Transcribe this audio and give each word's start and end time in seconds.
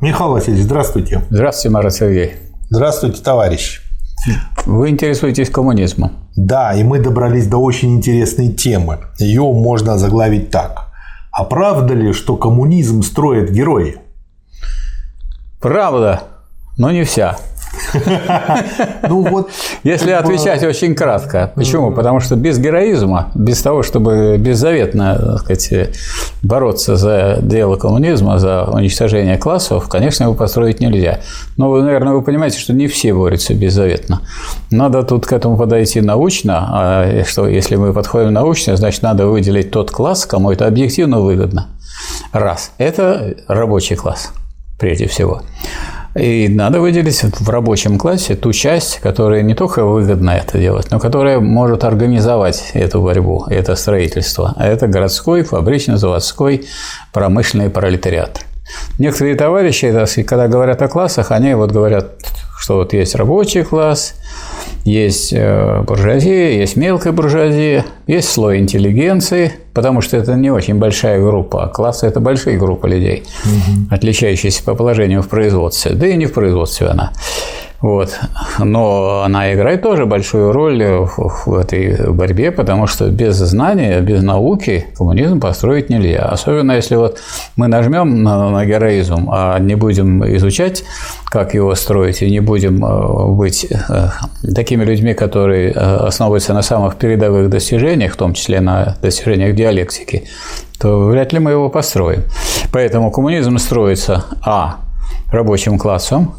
Михаил 0.00 0.30
Васильевич, 0.30 0.62
здравствуйте. 0.62 1.22
Здравствуйте, 1.28 1.74
Марат 1.74 1.92
Сергей. 1.92 2.34
Здравствуйте, 2.70 3.20
товарищ. 3.20 3.82
Вы 4.64 4.90
интересуетесь 4.90 5.50
коммунизмом. 5.50 6.12
Да, 6.36 6.72
и 6.72 6.84
мы 6.84 7.00
добрались 7.00 7.48
до 7.48 7.56
очень 7.56 7.96
интересной 7.96 8.52
темы. 8.52 9.00
Ее 9.18 9.42
можно 9.42 9.98
заглавить 9.98 10.50
так. 10.50 10.92
А 11.32 11.42
правда 11.42 11.94
ли, 11.94 12.12
что 12.12 12.36
коммунизм 12.36 13.02
строят 13.02 13.50
герои? 13.50 13.96
Правда, 15.60 16.22
но 16.76 16.92
не 16.92 17.02
вся. 17.02 17.36
Ну 19.08 19.22
вот. 19.28 19.50
Если 19.82 20.10
отвечать 20.10 20.62
очень 20.64 20.94
кратко. 20.94 21.52
Почему? 21.54 21.92
Потому 21.92 22.20
что 22.20 22.36
без 22.36 22.58
героизма, 22.58 23.30
без 23.34 23.62
того, 23.62 23.82
чтобы 23.82 24.36
беззаветно 24.38 25.38
так 25.46 25.60
сказать, 25.60 25.96
бороться 26.42 26.96
за 26.96 27.38
дело 27.40 27.76
коммунизма, 27.76 28.38
за 28.38 28.64
уничтожение 28.64 29.38
классов, 29.38 29.88
конечно, 29.88 30.24
его 30.24 30.34
построить 30.34 30.80
нельзя. 30.80 31.20
Но, 31.56 31.74
наверное, 31.76 32.12
вы 32.14 32.22
понимаете, 32.22 32.58
что 32.58 32.72
не 32.72 32.86
все 32.86 33.14
борются 33.14 33.54
беззаветно. 33.54 34.22
Надо 34.70 35.02
тут 35.02 35.26
к 35.26 35.32
этому 35.32 35.56
подойти 35.56 36.00
научно. 36.00 36.68
А 36.70 37.24
что 37.24 37.48
если 37.48 37.76
мы 37.76 37.92
подходим 37.92 38.32
научно, 38.32 38.76
значит, 38.76 39.02
надо 39.02 39.26
выделить 39.26 39.70
тот 39.70 39.90
класс, 39.90 40.26
кому 40.26 40.50
это 40.50 40.66
объективно 40.66 41.20
выгодно. 41.20 41.68
Раз. 42.32 42.72
Это 42.78 43.34
рабочий 43.48 43.96
класс, 43.96 44.32
прежде 44.78 45.08
всего. 45.08 45.42
И 46.18 46.48
надо 46.48 46.80
выделить 46.80 47.22
в 47.22 47.48
рабочем 47.48 47.96
классе 47.96 48.34
ту 48.34 48.52
часть, 48.52 48.98
которая 49.00 49.42
не 49.42 49.54
только 49.54 49.84
выгодно 49.84 50.30
это 50.30 50.58
делать, 50.58 50.90
но 50.90 50.98
которая 50.98 51.38
может 51.38 51.84
организовать 51.84 52.70
эту 52.74 53.00
борьбу, 53.02 53.44
это 53.48 53.76
строительство. 53.76 54.52
А 54.56 54.66
это 54.66 54.88
городской, 54.88 55.42
фабрично-заводской, 55.42 56.66
промышленный 57.12 57.70
пролетариат. 57.70 58.40
Некоторые 58.98 59.36
товарищи, 59.36 60.22
когда 60.24 60.48
говорят 60.48 60.82
о 60.82 60.88
классах, 60.88 61.30
они 61.30 61.54
вот 61.54 61.70
говорят, 61.70 62.10
что 62.58 62.76
вот 62.76 62.92
есть 62.92 63.14
рабочий 63.14 63.62
класс, 63.62 64.14
есть 64.84 65.32
э, 65.32 65.82
буржуазия, 65.86 66.50
есть 66.50 66.76
мелкая 66.76 67.12
буржуазия, 67.12 67.84
есть 68.06 68.28
слой 68.28 68.58
интеллигенции, 68.58 69.52
потому 69.74 70.00
что 70.00 70.16
это 70.16 70.34
не 70.34 70.50
очень 70.50 70.74
большая 70.74 71.20
группа, 71.20 71.64
а 71.64 71.68
классы– 71.68 72.06
это 72.08 72.20
большие 72.20 72.58
группы 72.58 72.88
людей, 72.88 73.24
угу. 73.44 73.94
отличающиеся 73.94 74.64
по 74.64 74.74
положению 74.74 75.22
в 75.22 75.28
производстве, 75.28 75.92
да 75.92 76.06
и 76.08 76.16
не 76.16 76.26
в 76.26 76.32
производстве 76.32 76.88
она. 76.88 77.12
Вот. 77.80 78.18
Но 78.58 79.22
она 79.24 79.54
играет 79.54 79.82
тоже 79.82 80.04
большую 80.04 80.52
роль 80.52 80.82
в 80.84 81.54
этой 81.54 82.10
борьбе, 82.10 82.50
потому 82.50 82.88
что 82.88 83.08
без 83.08 83.36
знания, 83.36 84.00
без 84.00 84.22
науки 84.22 84.86
коммунизм 84.96 85.40
построить 85.40 85.88
нельзя. 85.88 86.24
Особенно 86.24 86.72
если 86.72 86.96
вот 86.96 87.20
мы 87.54 87.68
нажмем 87.68 88.24
на, 88.24 88.50
на 88.50 88.64
героизм, 88.66 89.28
а 89.30 89.58
не 89.60 89.76
будем 89.76 90.24
изучать, 90.36 90.82
как 91.26 91.54
его 91.54 91.74
строить, 91.76 92.22
и 92.22 92.30
не 92.30 92.40
будем 92.40 92.84
э, 92.84 93.26
быть 93.34 93.66
э, 93.70 94.08
такими 94.54 94.84
людьми, 94.84 95.14
которые 95.14 95.70
э, 95.70 95.74
основываются 95.74 96.54
на 96.54 96.62
самых 96.62 96.96
передовых 96.96 97.48
достижениях, 97.48 98.14
в 98.14 98.16
том 98.16 98.34
числе 98.34 98.60
на 98.60 98.96
достижениях 99.00 99.54
диалектики, 99.54 100.24
то 100.80 101.06
вряд 101.06 101.32
ли 101.32 101.38
мы 101.38 101.52
его 101.52 101.68
построим. 101.68 102.24
Поэтому 102.72 103.12
коммунизм 103.12 103.58
строится 103.58 104.24
а 104.42 104.78
рабочим 105.30 105.78
классом, 105.78 106.34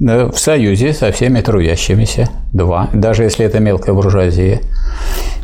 в 0.00 0.36
союзе 0.36 0.92
со 0.92 1.10
всеми 1.10 1.40
трудящимися. 1.40 2.28
Два. 2.52 2.88
Даже 2.92 3.24
если 3.24 3.46
это 3.46 3.60
мелкая 3.60 3.94
буржуазия. 3.94 4.60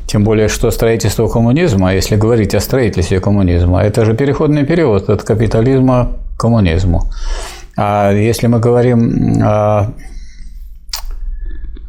Тем 0.06 0.24
более, 0.24 0.48
что 0.48 0.70
строительство 0.72 1.28
коммунизма, 1.28 1.94
если 1.94 2.16
говорить 2.16 2.54
о 2.54 2.60
строительстве 2.60 3.20
коммунизма, 3.20 3.82
это 3.82 4.04
же 4.04 4.14
переходный 4.14 4.64
период 4.64 5.08
от 5.08 5.22
капитализма 5.22 6.16
к 6.36 6.40
коммунизму. 6.40 7.04
А 7.76 8.10
если 8.12 8.48
мы 8.48 8.58
говорим 8.58 9.40
о, 9.40 9.92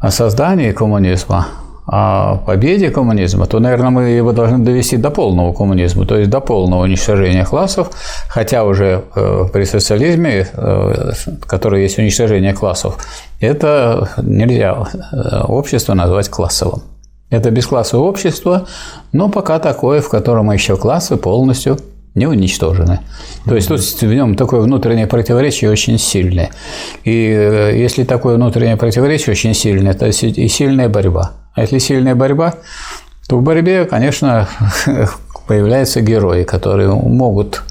о 0.00 0.10
создании 0.10 0.70
коммунизма, 0.70 1.48
о 1.86 2.36
победе 2.46 2.90
коммунизма, 2.90 3.46
то, 3.46 3.58
наверное, 3.58 3.90
мы 3.90 4.02
его 4.10 4.32
должны 4.32 4.58
довести 4.58 4.96
до 4.96 5.10
полного 5.10 5.52
коммунизма, 5.52 6.06
то 6.06 6.16
есть 6.16 6.30
до 6.30 6.40
полного 6.40 6.82
уничтожения 6.82 7.44
классов, 7.44 7.90
хотя 8.28 8.64
уже 8.64 9.04
э, 9.14 9.44
при 9.52 9.64
социализме, 9.64 10.46
э, 10.52 11.12
который 11.46 11.82
есть 11.82 11.98
уничтожение 11.98 12.54
классов, 12.54 12.98
это 13.40 14.10
нельзя 14.22 14.76
э, 15.12 15.40
общество 15.48 15.94
назвать 15.94 16.28
классовым. 16.28 16.82
Это 17.30 17.50
бесклассовое 17.50 18.08
общество, 18.08 18.66
но 19.12 19.28
пока 19.28 19.58
такое, 19.58 20.02
в 20.02 20.08
котором 20.08 20.52
еще 20.52 20.76
классы 20.76 21.16
полностью 21.16 21.78
не 22.14 22.26
уничтожены. 22.26 23.00
То 23.46 23.56
есть 23.56 23.68
тут 23.68 23.80
в 23.80 24.14
нем 24.14 24.36
такое 24.36 24.60
внутреннее 24.60 25.06
противоречие 25.06 25.70
очень 25.70 25.98
сильное. 25.98 26.50
И 27.04 27.10
если 27.10 28.04
такое 28.04 28.36
внутреннее 28.36 28.76
противоречие 28.76 29.32
очень 29.32 29.54
сильное, 29.54 29.94
то 29.94 30.06
и 30.06 30.48
сильная 30.48 30.90
борьба. 30.90 31.41
А 31.54 31.62
если 31.62 31.78
сильная 31.78 32.14
борьба, 32.14 32.54
то 33.28 33.38
в 33.38 33.42
борьбе, 33.42 33.84
конечно, 33.84 34.48
появляются 35.46 36.00
герои, 36.00 36.44
которые 36.44 36.88
могут 36.90 37.62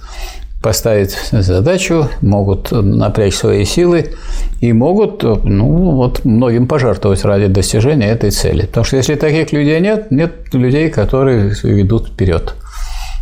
поставить 0.62 1.18
задачу, 1.32 2.08
могут 2.22 2.72
напрячь 2.72 3.34
свои 3.34 3.66
силы 3.66 4.12
и 4.60 4.74
могут 4.74 5.24
ну, 5.24 5.96
вот, 5.96 6.24
многим 6.24 6.68
пожертвовать 6.68 7.26
ради 7.26 7.48
достижения 7.48 8.10
этой 8.10 8.30
цели. 8.30 8.68
Потому 8.68 8.84
что 8.84 8.98
если 8.98 9.16
таких 9.16 9.52
людей 9.52 9.80
нет, 9.80 10.12
нет 10.12 10.54
людей, 10.54 10.90
которые 10.90 11.56
ведут 11.64 12.10
вперед. 12.10 12.54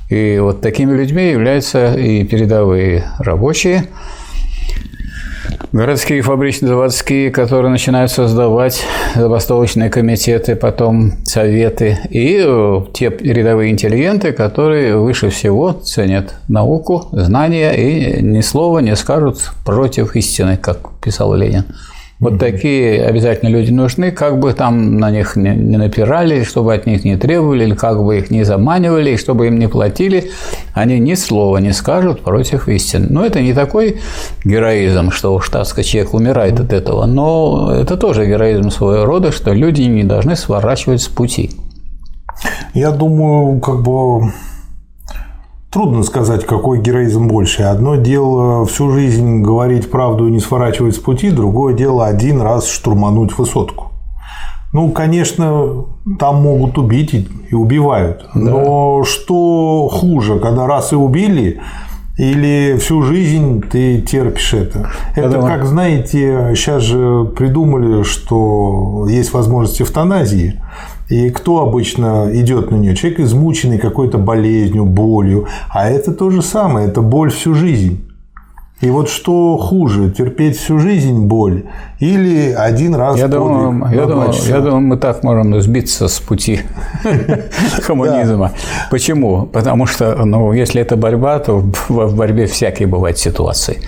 И 0.09 0.39
вот 0.39 0.59
такими 0.59 0.91
людьми 0.91 1.29
являются 1.29 1.93
и 1.93 2.23
передовые 2.25 3.05
рабочие– 3.19 3.85
городские 5.71 6.21
фабрично-заводские, 6.21 7.31
которые 7.31 7.71
начинают 7.71 8.11
создавать 8.11 8.83
забастовочные 9.15 9.89
комитеты, 9.89 10.55
потом 10.55 11.13
советы, 11.23 11.97
и 12.09 12.41
э, 12.43 12.81
те 12.93 13.09
рядовые 13.09 13.71
интеллигенты, 13.71 14.31
которые 14.31 14.97
выше 14.97 15.29
всего 15.29 15.73
ценят 15.73 16.35
науку, 16.47 17.07
знания 17.11 17.71
и 17.73 18.21
ни 18.21 18.41
слова 18.41 18.79
не 18.79 18.95
скажут 18.95 19.51
против 19.65 20.15
истины, 20.15 20.57
как 20.57 20.77
писал 21.01 21.33
Ленин. 21.35 21.65
Вот 22.19 22.37
такие 22.37 23.05
обязательно 23.05 23.47
люди 23.47 23.71
нужны, 23.71 24.11
как 24.11 24.39
бы 24.39 24.51
там 24.51 24.97
на 24.97 25.09
них 25.09 25.37
не, 25.37 25.55
не 25.55 25.77
напирали, 25.77 26.43
чтобы 26.43 26.73
от 26.73 26.85
них 26.85 27.05
не 27.05 27.15
требовали, 27.15 27.63
или 27.63 27.75
как 27.75 28.03
бы 28.03 28.17
их 28.17 28.29
не 28.29 28.43
заманивали, 28.43 29.11
и 29.11 29.17
чтобы 29.17 29.47
им 29.47 29.57
не 29.57 29.69
платили, 29.69 30.29
они 30.73 30.99
ни 30.99 31.13
слова 31.13 31.59
не 31.59 31.71
скажут 31.71 32.21
против 32.21 32.67
истины. 32.67 33.07
Но 33.09 33.25
это 33.25 33.41
не 33.41 33.53
такой 33.53 34.01
героизм, 34.43 35.11
что 35.11 35.33
уж 35.33 35.47
так 35.47 35.65
сказать, 35.65 35.87
человек 35.87 36.13
умирает 36.13 36.59
от 36.59 36.73
этого, 36.73 37.05
но 37.05 37.73
это 37.73 37.95
тоже 37.95 38.25
героизм 38.25 38.69
своего 38.69 39.05
рода, 39.05 39.31
что 39.31 39.53
люди 39.53 39.83
не 39.83 40.03
должны 40.03 40.35
сворачивать 40.35 41.01
с 41.01 41.07
пути. 41.07 41.51
Я 42.73 42.91
думаю, 42.91 43.61
как 43.61 43.81
бы 43.81 44.33
Трудно 45.71 46.01
сказать, 46.01 46.47
какой 46.47 46.79
героизм 46.79 47.27
больше. 47.27 47.61
Одно 47.61 47.95
дело 47.95 48.65
всю 48.65 48.91
жизнь 48.91 49.41
говорить 49.41 49.91
правду 49.91 50.27
и 50.27 50.31
не 50.31 50.39
сворачивать 50.39 50.95
с 50.95 50.99
пути, 50.99 51.29
другое 51.29 51.75
дело 51.75 52.07
один 52.07 52.41
раз 52.41 52.67
штурмануть 52.67 53.37
высотку. 53.37 53.91
Ну, 54.73 54.89
конечно, 54.89 55.85
там 56.19 56.41
могут 56.41 56.79
убить 56.79 57.13
и 57.13 57.53
убивают. 57.53 58.29
Но 58.33 58.99
да. 58.99 59.09
что 59.09 59.89
хуже, 59.91 60.39
когда 60.39 60.65
раз 60.65 60.91
и 60.91 60.95
убили, 60.95 61.61
или 62.17 62.77
всю 62.79 63.03
жизнь 63.03 63.61
ты 63.61 64.01
терпишь 64.01 64.53
это. 64.53 64.89
Это 65.15 65.29
думаю... 65.29 65.47
как, 65.47 65.65
знаете, 65.65 66.53
сейчас 66.55 66.81
же 66.81 67.25
придумали, 67.25 68.01
что 68.03 69.05
есть 69.07 69.33
возможность 69.33 69.81
эвтаназии. 69.81 70.61
И 71.09 71.31
кто 71.31 71.61
обычно 71.61 72.29
идет 72.33 72.69
на 72.71 72.75
нее? 72.75 72.95
Человек 72.95 73.21
измученный 73.21 73.79
какой-то 73.79 74.19
болезнью, 74.19 74.85
болью. 74.85 75.47
А 75.69 75.89
это 75.89 76.13
то 76.13 76.29
же 76.29 76.41
самое, 76.41 76.87
это 76.87 77.01
боль 77.01 77.31
всю 77.31 77.55
жизнь. 77.55 78.08
И 78.81 78.89
вот 78.89 79.09
что 79.09 79.57
хуже, 79.57 80.09
терпеть 80.11 80.57
всю 80.57 80.79
жизнь 80.79 81.25
боль 81.25 81.63
или 81.99 82.53
один 82.53 82.95
раз 82.95 83.17
я 83.17 83.27
думаю, 83.27 83.93
я, 83.93 84.05
думаю, 84.05 84.31
я 84.47 84.61
думаю, 84.61 84.79
мы 84.79 84.95
так 84.95 85.21
можем 85.21 85.59
сбиться 85.61 86.07
с 86.07 86.19
пути 86.21 86.61
коммунизма. 87.85 88.53
Почему? 88.89 89.45
Потому 89.47 89.85
что, 89.85 90.15
ну, 90.23 90.53
если 90.53 90.81
это 90.81 90.95
борьба, 90.95 91.39
то 91.39 91.61
в 91.89 92.15
борьбе 92.15 92.45
всякие 92.45 92.87
бывают 92.87 93.17
ситуации. 93.17 93.79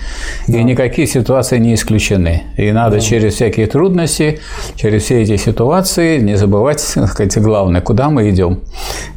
И 0.46 0.62
никакие 0.62 1.06
ситуации 1.06 1.56
не 1.56 1.72
исключены. 1.72 2.42
И 2.58 2.70
надо 2.70 3.00
через 3.00 3.34
всякие 3.34 3.66
трудности, 3.66 4.40
через 4.74 5.04
все 5.04 5.22
эти 5.22 5.36
ситуации 5.36 6.18
не 6.18 6.36
забывать, 6.36 6.80
сказать, 7.06 7.38
главное, 7.38 7.80
куда 7.80 8.10
мы 8.10 8.28
идем 8.28 8.60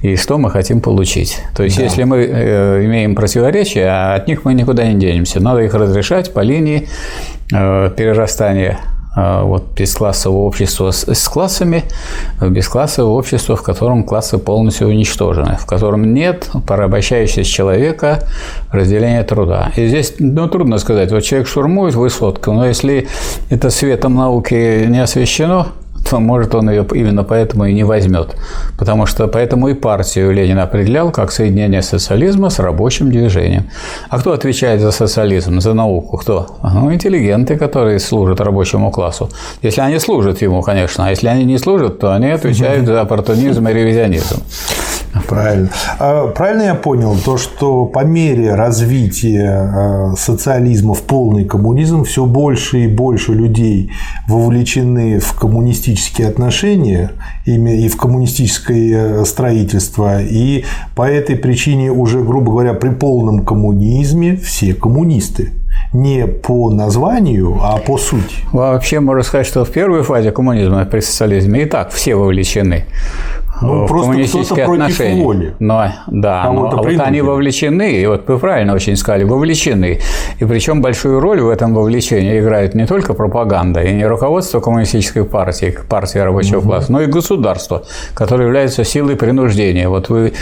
и 0.03 0.15
что 0.15 0.37
мы 0.37 0.49
хотим 0.49 0.79
получить. 0.79 1.41
То 1.53 1.63
есть, 1.63 1.77
если 1.77 2.05
мы 2.05 2.19
э, 2.19 2.85
имеем 2.85 3.13
противоречия, 3.13 3.87
а 3.87 4.15
от 4.15 4.29
них 4.29 4.45
мы 4.45 4.53
никуда 4.53 4.87
не 4.87 4.97
денемся. 4.97 5.41
Надо 5.41 5.64
их 5.65 5.73
разрешать 5.73 6.33
по 6.33 6.39
линии 6.39 6.87
э, 7.51 7.91
перерастания 7.95 8.79
а, 9.17 9.43
вот 9.43 9.63
бесклассового 9.77 10.39
общества 10.39 10.91
с, 10.91 11.07
с 11.07 11.27
классами, 11.29 11.83
бесклассового 12.41 13.13
общества, 13.13 13.55
в 13.55 13.63
котором 13.63 14.03
классы 14.03 14.37
полностью 14.37 14.89
уничтожены, 14.89 15.55
в 15.57 15.65
котором 15.65 16.13
нет 16.13 16.49
порабощающегося 16.67 17.49
человека 17.49 18.27
разделения 18.71 19.23
труда. 19.23 19.71
И 19.77 19.87
здесь, 19.87 20.15
ну, 20.19 20.49
трудно 20.49 20.79
сказать, 20.79 21.11
вот 21.13 21.21
человек 21.23 21.47
штурмует 21.47 21.95
высотку, 21.95 22.51
но 22.51 22.67
если 22.67 23.07
это 23.49 23.69
светом 23.69 24.15
науки 24.15 24.85
не 24.85 25.01
освещено, 25.01 25.67
может, 26.19 26.55
он 26.55 26.69
ее 26.69 26.85
именно 26.93 27.23
поэтому 27.23 27.65
и 27.65 27.73
не 27.73 27.83
возьмет. 27.83 28.35
Потому 28.77 29.05
что 29.05 29.27
поэтому 29.27 29.69
и 29.69 29.73
партию 29.73 30.31
Ленин 30.31 30.59
определял 30.59 31.11
как 31.11 31.31
соединение 31.31 31.81
социализма 31.81 32.49
с 32.49 32.59
рабочим 32.59 33.09
движением. 33.11 33.69
А 34.09 34.19
кто 34.19 34.31
отвечает 34.31 34.81
за 34.81 34.91
социализм, 34.91 35.59
за 35.59 35.73
науку? 35.73 36.17
Кто? 36.17 36.57
Ну, 36.63 36.93
интеллигенты, 36.93 37.55
которые 37.57 37.99
служат 37.99 38.41
рабочему 38.41 38.91
классу. 38.91 39.29
Если 39.61 39.81
они 39.81 39.99
служат 39.99 40.41
ему, 40.41 40.61
конечно. 40.61 41.07
А 41.07 41.09
если 41.09 41.27
они 41.27 41.45
не 41.45 41.57
служат, 41.57 41.99
то 41.99 42.13
они 42.13 42.29
отвечают 42.29 42.85
за 42.85 43.01
оппортунизм 43.01 43.67
и 43.67 43.73
ревизионизм. 43.73 44.41
Правильно. 45.27 45.69
А, 45.99 46.27
правильно 46.27 46.63
я 46.63 46.75
понял 46.75 47.15
то, 47.23 47.37
что 47.37 47.85
по 47.85 48.03
мере 48.03 48.53
развития 48.53 49.49
а, 49.49 50.13
социализма 50.17 50.93
в 50.93 51.03
полный 51.03 51.45
коммунизм 51.45 52.03
все 52.03 52.25
больше 52.25 52.85
и 52.85 52.87
больше 52.87 53.33
людей 53.33 53.91
вовлечены 54.27 55.19
в 55.19 55.33
коммунистические 55.33 56.27
отношения 56.27 57.11
и 57.45 57.87
в 57.87 57.97
коммунистическое 57.97 59.21
э, 59.21 59.25
строительство, 59.25 60.21
и 60.21 60.65
по 60.95 61.03
этой 61.07 61.35
причине 61.35 61.91
уже, 61.91 62.21
грубо 62.21 62.51
говоря, 62.51 62.73
при 62.73 62.89
полном 62.89 63.45
коммунизме 63.45 64.35
все 64.35 64.73
коммунисты 64.73 65.51
не 65.93 66.27
по 66.27 66.69
названию, 66.69 67.59
а 67.61 67.77
по 67.77 67.97
сути. 67.97 68.35
Вообще 68.51 68.99
можно 68.99 69.23
сказать, 69.23 69.47
что 69.47 69.65
в 69.65 69.71
первой 69.71 70.03
фазе 70.03 70.31
коммунизма 70.31 70.85
при 70.85 70.99
социализме 70.99 71.63
и 71.63 71.65
так 71.65 71.91
все 71.91 72.15
вовлечены 72.15 72.85
ну, 73.61 73.87
просто 73.87 74.11
коммунистические 74.11 74.65
отношения. 74.65 75.23
Воли. 75.23 75.55
Но, 75.59 75.91
да, 76.07 76.51
но, 76.51 76.67
а 76.67 76.75
вот 76.75 76.99
они 76.99 77.21
вовлечены, 77.21 77.93
и 77.93 78.05
вот 78.05 78.27
вы 78.27 78.37
правильно 78.37 78.73
очень 78.73 78.95
сказали, 78.95 79.23
вовлечены. 79.23 79.99
И 80.39 80.45
причем 80.45 80.81
большую 80.81 81.19
роль 81.19 81.41
в 81.41 81.49
этом 81.49 81.73
вовлечении 81.73 82.39
играет 82.39 82.75
не 82.75 82.85
только 82.85 83.13
пропаганда 83.13 83.81
и 83.83 83.93
не 83.93 84.05
руководство 84.05 84.59
коммунистической 84.59 85.23
партии, 85.23 85.77
партии 85.87 86.19
рабочего 86.19 86.59
угу. 86.59 86.69
класса, 86.69 86.91
но 86.91 87.01
и 87.01 87.05
государство, 87.05 87.83
которое 88.13 88.45
является 88.45 88.83
силой 88.83 89.15
принуждения. 89.15 89.87
Вот 89.87 90.09
вы, 90.09 90.33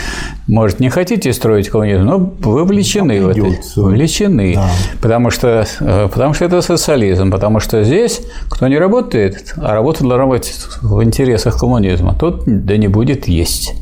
может, 0.48 0.80
не 0.80 0.90
хотите 0.90 1.32
строить 1.32 1.68
коммунизм, 1.68 2.04
но 2.04 2.18
вовлечены 2.18 3.22
в 3.22 3.28
это. 3.28 3.46
Вовлечены. 3.76 4.54
Да. 4.54 4.68
Потому, 5.00 5.23
что, 5.30 5.66
э, 5.80 6.08
потому 6.12 6.34
что 6.34 6.44
это 6.44 6.62
социализм, 6.62 7.30
потому 7.30 7.60
что 7.60 7.82
здесь 7.84 8.22
кто 8.48 8.68
не 8.68 8.78
работает, 8.78 9.54
а 9.56 9.72
работа 9.72 10.04
должна 10.04 10.26
быть 10.26 10.52
в 10.82 11.02
интересах 11.02 11.58
коммунизма, 11.58 12.14
тот 12.14 12.42
да 12.46 12.76
не 12.76 12.88
будет 12.88 13.28
есть. 13.28 13.74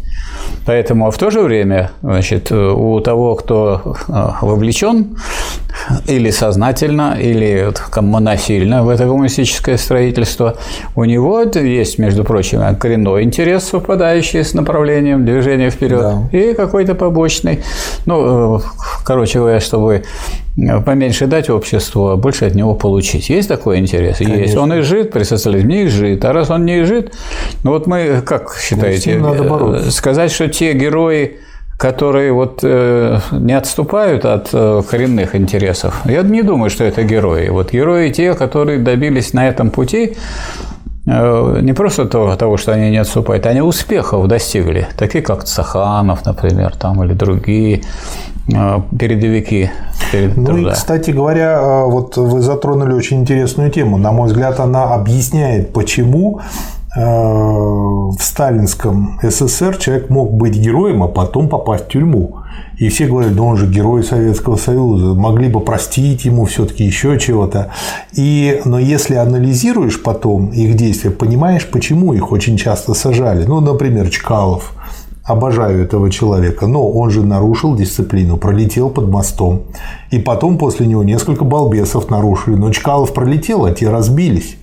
Поэтому 0.64 1.10
в 1.10 1.18
то 1.18 1.30
же 1.30 1.40
время 1.40 1.90
значит, 2.02 2.52
у 2.52 3.00
того, 3.00 3.34
кто 3.34 3.96
э, 4.08 4.12
вовлечен 4.42 5.16
или 6.06 6.30
сознательно, 6.30 7.16
или 7.20 7.72
насильно 8.20 8.82
в 8.84 8.88
это 8.88 9.04
коммунистическое 9.04 9.76
строительство, 9.76 10.56
у 10.96 11.04
него 11.04 11.42
есть, 11.42 11.98
между 11.98 12.24
прочим, 12.24 12.60
коренной 12.76 13.22
интерес, 13.22 13.64
совпадающий 13.64 14.44
с 14.44 14.54
направлением 14.54 15.24
движения 15.24 15.70
вперед, 15.70 16.00
да. 16.00 16.28
и 16.32 16.54
какой-то 16.54 16.94
побочный. 16.94 17.60
Ну, 18.06 18.58
э, 18.58 18.60
короче 19.04 19.38
говоря, 19.38 19.60
чтобы 19.60 20.04
поменьше 20.84 21.26
дать 21.26 21.48
обществу, 21.48 22.08
а 22.08 22.16
больше 22.16 22.44
от 22.44 22.54
него 22.54 22.74
получить. 22.74 23.30
Есть 23.30 23.48
такой 23.48 23.78
интерес? 23.78 24.18
Конечно. 24.18 24.40
Есть. 24.40 24.56
Он 24.56 24.72
и 24.72 24.82
жит 24.82 25.10
при 25.10 25.22
социализме, 25.22 25.84
и 25.84 25.86
жит. 25.86 26.24
А 26.24 26.32
раз 26.32 26.50
он 26.50 26.64
не 26.64 26.84
жит, 26.84 27.12
ну 27.64 27.70
вот 27.70 27.86
мы, 27.86 28.22
как 28.24 28.56
считаете, 28.60 29.18
надо 29.18 29.44
э, 29.76 29.90
сказать, 29.90 30.30
что 30.30 30.48
те 30.48 30.72
герои, 30.74 31.38
которые 31.76 32.32
вот 32.32 32.60
э, 32.62 33.18
не 33.32 33.54
отступают 33.54 34.24
от 34.24 34.50
э, 34.52 34.82
коренных 34.88 35.34
интересов, 35.34 36.02
я 36.04 36.22
не 36.22 36.42
думаю, 36.42 36.70
что 36.70 36.84
это 36.84 37.02
герои. 37.02 37.48
Вот 37.48 37.72
герои 37.72 38.10
те, 38.10 38.34
которые 38.34 38.78
добились 38.78 39.32
на 39.32 39.48
этом 39.48 39.70
пути 39.70 40.16
э, 41.06 41.58
не 41.62 41.72
просто 41.72 42.04
того, 42.06 42.36
того, 42.36 42.56
что 42.56 42.72
они 42.72 42.90
не 42.90 42.98
отступают, 42.98 43.46
они 43.46 43.60
успехов 43.62 44.28
достигли, 44.28 44.88
такие 44.96 45.22
как 45.24 45.44
Цаханов, 45.44 46.24
например, 46.24 46.76
там, 46.76 47.02
или 47.02 47.14
другие 47.14 47.82
э, 48.48 48.80
передовики 48.98 49.70
перед 50.12 50.36
Ну 50.36 50.56
и, 50.58 50.70
кстати 50.70 51.10
говоря, 51.10 51.58
э, 51.58 51.84
вот 51.86 52.16
вы 52.16 52.40
затронули 52.42 52.92
очень 52.92 53.20
интересную 53.20 53.70
тему. 53.70 53.96
На 53.96 54.12
мой 54.12 54.28
взгляд, 54.28 54.60
она 54.60 54.94
объясняет, 54.94 55.72
почему 55.72 56.40
в 56.94 58.18
сталинском 58.20 59.18
СССР 59.22 59.76
человек 59.78 60.10
мог 60.10 60.34
быть 60.34 60.56
героем, 60.56 61.02
а 61.02 61.08
потом 61.08 61.48
попасть 61.48 61.86
в 61.86 61.88
тюрьму. 61.88 62.40
И 62.76 62.88
все 62.90 63.06
говорят, 63.06 63.34
да 63.34 63.42
он 63.42 63.56
же 63.56 63.66
герой 63.66 64.04
Советского 64.04 64.56
Союза, 64.56 65.14
могли 65.14 65.48
бы 65.48 65.60
простить 65.60 66.24
ему 66.26 66.44
все-таки 66.44 66.84
еще 66.84 67.18
чего-то. 67.18 67.70
И, 68.12 68.60
но 68.66 68.78
если 68.78 69.14
анализируешь 69.14 70.02
потом 70.02 70.50
их 70.50 70.76
действия, 70.76 71.10
понимаешь, 71.10 71.66
почему 71.70 72.12
их 72.12 72.30
очень 72.30 72.58
часто 72.58 72.92
сажали. 72.92 73.44
Ну, 73.44 73.60
например, 73.60 74.10
Чкалов– 74.10 74.74
обожаю 75.24 75.84
этого 75.84 76.10
человека, 76.10 76.66
но 76.66 76.90
он 76.90 77.10
же 77.10 77.22
нарушил 77.24 77.76
дисциплину, 77.76 78.36
пролетел 78.36 78.90
под 78.90 79.08
мостом. 79.08 79.62
И 80.10 80.18
потом 80.18 80.58
после 80.58 80.86
него 80.86 81.04
несколько 81.04 81.44
балбесов 81.44 82.10
нарушили. 82.10 82.56
Но 82.56 82.72
Чкалов 82.72 83.14
пролетел, 83.14 83.64
а 83.64 83.72
те 83.72 83.88
разбились. 83.88 84.56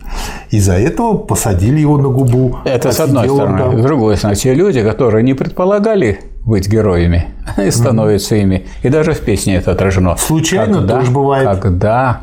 Из-за 0.49 0.73
этого 0.73 1.17
посадили 1.17 1.79
его 1.79 1.97
на 1.97 2.09
губу. 2.09 2.57
Это 2.65 2.91
с 2.91 2.99
одной 2.99 3.29
стороны. 3.29 3.57
Там. 3.57 3.79
С 3.79 3.83
другой 3.83 4.17
стороны, 4.17 4.35
те 4.35 4.53
люди, 4.53 4.81
которые 4.83 5.23
не 5.23 5.33
предполагали 5.33 6.19
быть 6.45 6.67
героями, 6.67 7.27
и 7.57 7.71
становятся 7.71 8.35
ими. 8.35 8.67
И 8.83 8.89
даже 8.89 9.13
в 9.13 9.19
песне 9.19 9.57
это 9.57 9.71
отражено. 9.71 10.15
Случайно 10.17 10.79
когда, 10.79 10.99
тоже 10.99 11.11
бывает. 11.11 11.59
Когда 11.59 12.21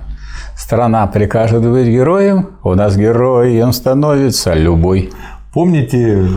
страна 0.56 1.06
прикажет 1.06 1.62
быть 1.62 1.87
героем, 1.87 2.50
у 2.65 2.75
нас 2.75 2.97
героем 2.97 3.73
становится 3.73 4.55
любой. 4.55 5.11
Помните 5.56 6.29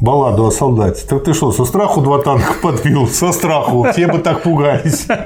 балладу 0.00 0.46
о 0.46 0.50
солдате? 0.50 1.06
Так 1.08 1.22
ты 1.22 1.32
что, 1.32 1.52
со 1.52 1.64
страху 1.64 2.00
два 2.00 2.18
танка 2.18 2.54
подбил? 2.62 3.06
Со 3.06 3.30
страху. 3.30 3.86
Все 3.92 4.08
бы 4.08 4.18
так 4.18 4.42
пугались. 4.42 5.06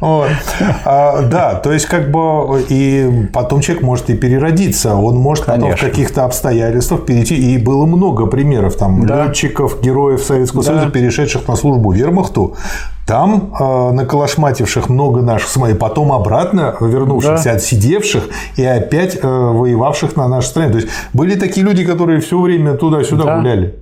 Вот. 0.00 0.30
А, 0.86 1.22
да, 1.22 1.54
то 1.54 1.72
есть 1.72 1.84
как 1.84 2.10
бы 2.10 2.64
и 2.68 3.28
потом 3.34 3.60
человек 3.60 3.84
может 3.84 4.08
и 4.08 4.16
переродиться. 4.16 4.96
Он 4.96 5.18
может 5.18 5.44
Конечно. 5.44 5.68
потом 5.68 5.76
в 5.76 5.80
каких-то 5.90 6.24
обстоятельствах 6.24 7.04
перейти. 7.04 7.36
И 7.36 7.58
было 7.58 7.84
много 7.86 8.26
примеров 8.26 8.76
там 8.76 9.06
да. 9.06 9.26
летчиков, 9.26 9.80
героев 9.82 10.22
Советского 10.22 10.64
да. 10.64 10.70
Союза, 10.70 10.90
перешедших 10.90 11.46
на 11.46 11.54
службу 11.54 11.92
вермахту, 11.92 12.56
там 13.10 13.52
э, 13.58 13.90
наколошмативших 13.90 14.88
много 14.88 15.20
наших 15.20 15.48
смотри, 15.48 15.74
потом 15.74 16.12
обратно 16.12 16.76
вернувшихся, 16.80 17.46
да. 17.46 17.56
отсидевших 17.56 18.22
и 18.56 18.64
опять 18.64 19.18
э, 19.20 19.26
воевавших 19.26 20.14
на 20.14 20.28
нашей 20.28 20.46
стране. 20.46 20.70
То 20.70 20.78
есть 20.78 20.88
были 21.12 21.34
такие 21.34 21.66
люди, 21.66 21.84
которые 21.84 22.20
все 22.20 22.40
время 22.40 22.74
туда-сюда 22.74 23.24
да. 23.24 23.36
гуляли. 23.38 23.74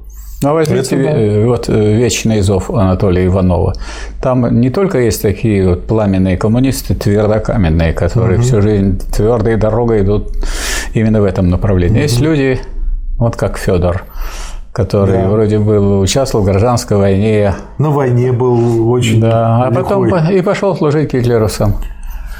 Ну, 0.42 0.54
возьмите 0.54 0.96
Это, 0.96 1.40
да. 1.42 1.46
вот 1.46 1.68
э, 1.68 1.94
«Вечный 1.94 2.40
зов» 2.40 2.70
Анатолия 2.70 3.26
Иванова. 3.26 3.74
Там 4.22 4.62
не 4.62 4.70
только 4.70 4.98
есть 4.98 5.20
такие 5.20 5.68
вот 5.68 5.86
пламенные 5.86 6.38
коммунисты, 6.38 6.94
твердокаменные, 6.94 7.92
которые 7.92 8.38
угу. 8.38 8.46
всю 8.46 8.62
жизнь 8.62 8.98
твердой 9.14 9.56
дорогой 9.56 10.04
идут 10.04 10.32
именно 10.94 11.20
в 11.20 11.24
этом 11.24 11.50
направлении. 11.50 11.96
Угу. 11.96 12.02
Есть 12.02 12.20
люди, 12.20 12.60
вот 13.18 13.36
как 13.36 13.58
Федор, 13.58 14.04
который 14.78 15.22
да. 15.22 15.28
вроде 15.28 15.58
был 15.58 15.98
участвовал 15.98 16.44
в 16.44 16.46
гражданской 16.46 16.96
войне. 16.96 17.52
На 17.78 17.90
войне 17.90 18.30
был 18.30 18.88
очень. 18.88 19.20
Да, 19.20 19.64
а 19.64 19.72
потом 19.72 20.06
и 20.06 20.40
пошел 20.40 20.76
служить 20.76 21.12
гитлеровцам. 21.12 21.74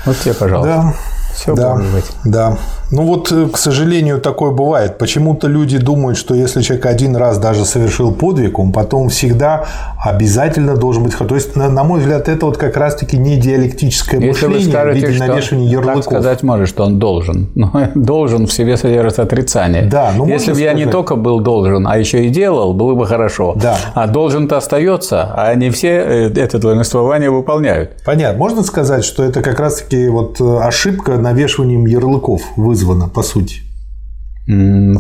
Вот 0.07 0.17
тебе, 0.19 0.35
пожалуйста. 0.35 0.73
Да. 0.73 0.95
Все 1.35 1.55
да, 1.57 1.75
может 1.75 1.93
быть. 1.93 2.05
Да. 2.25 2.57
Ну 2.91 3.03
вот, 3.03 3.31
э, 3.33 3.49
к 3.53 3.59
сожалению, 3.59 4.21
такое 4.21 4.51
бывает. 4.51 4.99
Почему-то 4.99 5.47
люди 5.47 5.79
думают, 5.79 6.17
что 6.17 6.35
если 6.35 6.63
человек 6.63 6.87
один 6.87 7.17
раз 7.17 7.39
даже 7.39 7.65
совершил 7.65 8.13
подвиг, 8.13 8.59
он 8.59 8.73
потом 8.73 9.09
всегда 9.09 9.67
обязательно 10.03 10.77
должен 10.77 11.03
быть... 11.03 11.17
То 11.17 11.35
есть, 11.35 11.57
на, 11.57 11.69
на 11.69 11.85
мой 11.85 12.01
взгляд, 12.01 12.29
это 12.29 12.47
вот 12.47 12.57
как 12.57 12.77
раз-таки 12.77 13.19
не 13.19 13.37
диалектическое 13.37 14.21
если 14.21 14.47
мышление 14.47 14.67
вы 14.67 14.73
скажете, 14.73 15.07
в 15.07 15.11
виде 15.11 15.27
навешивания 15.27 15.69
ярлыков. 15.69 16.05
Так 16.05 16.05
сказать 16.05 16.43
может, 16.43 16.69
что 16.69 16.85
он 16.85 16.99
должен. 16.99 17.49
Но 17.55 17.73
должен 17.95 18.47
в 18.47 18.53
себе 18.53 18.77
содержит 18.77 19.19
отрицание. 19.19 19.83
Да, 19.83 20.13
ну, 20.17 20.27
если 20.27 20.53
бы 20.53 20.61
я 20.61 20.73
не 20.73 20.87
только 20.87 21.17
был 21.17 21.41
должен, 21.41 21.87
а 21.87 21.99
еще 21.99 22.25
и 22.25 22.31
делал, 22.31 22.73
было 22.73 22.95
бы 22.95 23.07
хорошо. 23.07 23.55
Да. 23.57 23.77
А 23.95 24.07
должен-то 24.07 24.57
остается, 24.57 25.33
а 25.35 25.55
не 25.55 25.71
все 25.71 25.89
э, 25.89 26.33
это 26.35 26.59
долженствование 26.59 27.31
выполняют. 27.31 27.97
Понятно. 28.05 28.39
Можно 28.39 28.63
сказать, 28.63 29.05
что 29.05 29.23
это 29.23 29.43
как 29.43 29.61
раз-таки 29.61 30.09
вот 30.09 30.41
э, 30.41 30.59
ошибка 30.61 31.17
навешиванием 31.17 31.87
ярлыков 31.87 32.43
вызвано, 32.79 33.09
по 33.09 33.23
сути. 33.23 33.63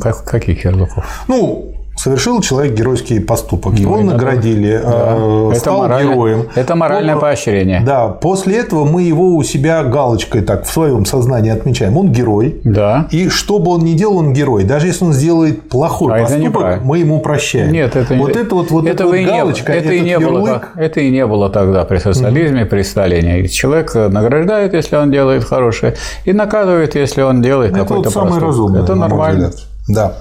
Как, 0.00 0.24
каких 0.24 0.64
ярлыков? 0.64 1.24
Ну, 1.28 1.74
Совершил 1.98 2.40
человек 2.40 2.74
геройский 2.74 3.20
поступок, 3.20 3.74
его 3.74 3.96
Герой, 3.96 4.04
наградили, 4.04 4.80
Да. 4.80 5.16
э, 5.18 5.48
Это 5.50 5.58
стал 5.60 5.78
моральное- 5.78 6.12
героем. 6.14 6.48
Это 6.54 6.74
моральное 6.76 7.14
Он- 7.16 7.20
поощрение. 7.20 7.82
Да, 7.84 8.06
после 8.08 8.58
этого 8.58 8.84
мы 8.84 9.02
его 9.02 9.34
у 9.34 9.42
себя 9.42 9.82
галочкой 9.82 10.42
так 10.42 10.64
в 10.64 10.70
своем 10.70 11.04
сознании 11.04 11.50
отмечаем. 11.50 11.96
Он 11.96 12.12
герой. 12.12 12.60
Да. 12.62 13.08
И 13.10 13.28
что 13.28 13.58
бы 13.58 13.72
он 13.72 13.80
ни 13.84 13.94
делал, 13.94 14.18
он 14.18 14.32
герой. 14.32 14.62
Даже 14.62 14.86
если 14.86 15.04
он 15.06 15.12
сделает 15.12 15.68
плохой 15.68 16.12
А 16.14 16.18
это 16.18 16.34
поступок, 16.34 16.84
мы 16.84 16.98
ему 16.98 17.18
прощаем. 17.20 17.72
Нет, 17.72 17.96
это 17.96 18.14
вот 18.14 18.36
это 18.36 18.54
вот, 18.54 18.70
вот 18.70 18.84
эта 18.84 18.92
этого 18.94 19.08
вот 19.08 19.16
не 19.16 19.26
было. 19.26 19.34
галочка, 19.36 19.72
это 19.72 19.92
и 19.92 20.00
не 20.00 20.18
было, 20.20 20.36
ярлык, 20.38 20.52
так- 20.52 20.70
это 20.76 21.00
и 21.00 21.10
не 21.10 21.26
было 21.26 21.50
тогда 21.50 21.84
при 21.84 21.98
социализме, 21.98 22.64
при 22.64 22.82
Сталине. 22.82 23.48
Человек 23.48 23.92
награждает, 23.94 24.72
если 24.72 24.94
он 24.94 25.10
делает 25.10 25.42
хорошее, 25.42 25.96
и 26.24 26.32
наказывает, 26.32 26.94
если 26.94 27.22
он 27.22 27.42
делает 27.42 27.72
это 27.72 27.80
какой-то 27.80 28.10
вот 28.10 28.40
разумное. 28.40 28.82
Это 28.84 28.94
нормально. 28.94 29.50
Да. 29.88 30.12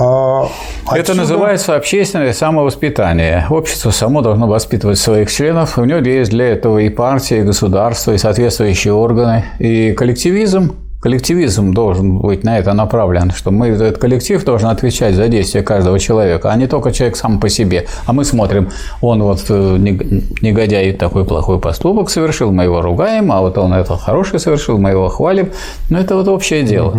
А, 0.00 0.48
Это 0.90 1.00
отсюда- 1.12 1.18
называется 1.20 1.76
общественное 1.76 2.32
самовоспитание. 2.32 3.46
Общество 3.50 3.90
само 3.90 4.22
должно 4.22 4.46
воспитывать 4.46 4.98
своих 4.98 5.30
членов. 5.30 5.78
У 5.78 5.84
него 5.84 5.98
есть 6.00 6.30
для 6.30 6.48
этого 6.48 6.78
и 6.78 6.88
партия, 6.88 7.40
и 7.40 7.42
государство, 7.42 8.12
и 8.12 8.18
соответствующие 8.18 8.92
органы. 8.92 9.44
И 9.58 9.92
коллективизм 9.92 10.72
Коллективизм 11.00 11.74
должен 11.74 12.16
быть 12.20 12.44
на 12.44 12.58
это 12.58 12.72
направлен, 12.72 13.30
что 13.30 13.50
мы, 13.50 13.66
этот 13.68 13.98
коллектив 13.98 14.42
должен 14.42 14.70
отвечать 14.70 15.14
за 15.14 15.28
действия 15.28 15.60
каждого 15.62 15.98
человека, 15.98 16.50
а 16.50 16.56
не 16.56 16.66
только 16.66 16.92
человек 16.92 17.16
сам 17.18 17.40
по 17.40 17.50
себе. 17.50 17.84
А 18.06 18.14
мы 18.14 18.24
смотрим, 18.24 18.70
он 19.02 19.22
вот 19.22 19.44
э, 19.50 19.76
нег- 19.76 20.22
негодяй 20.40 20.94
такой 20.94 21.26
плохой 21.26 21.60
поступок 21.60 22.08
совершил, 22.08 22.52
мы 22.52 22.64
его 22.64 22.80
ругаем, 22.80 23.30
а 23.32 23.42
вот 23.42 23.58
он 23.58 23.74
это 23.74 23.98
хороший 23.98 24.38
совершил, 24.40 24.78
мы 24.78 24.92
его 24.92 25.10
хвалим. 25.10 25.50
Но 25.90 25.98
это 25.98 26.16
вот 26.16 26.26
общее 26.28 26.62
дело. 26.62 26.94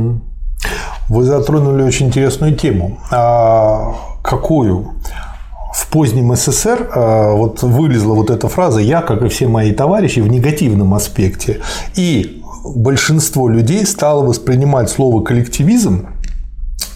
Вы 1.10 1.24
затронули 1.24 1.84
очень 1.84 2.08
интересную 2.08 2.56
тему. 2.56 3.00
А 3.12 3.96
какую? 4.24 4.94
В 5.74 5.88
позднем 5.90 6.36
СССР 6.36 6.90
а, 6.96 7.34
вот 7.34 7.62
вылезла 7.62 8.14
вот 8.14 8.30
эта 8.30 8.48
фраза 8.48 8.80
«я, 8.80 9.02
как 9.02 9.22
и 9.22 9.28
все 9.28 9.48
мои 9.48 9.72
товарищи» 9.72 10.20
в 10.20 10.28
негативном 10.28 10.94
аспекте. 10.94 11.62
И 11.96 12.42
большинство 12.64 13.50
людей 13.50 13.86
стало 13.86 14.26
воспринимать 14.26 14.90
слово 14.90 15.22
«коллективизм» 15.22 16.08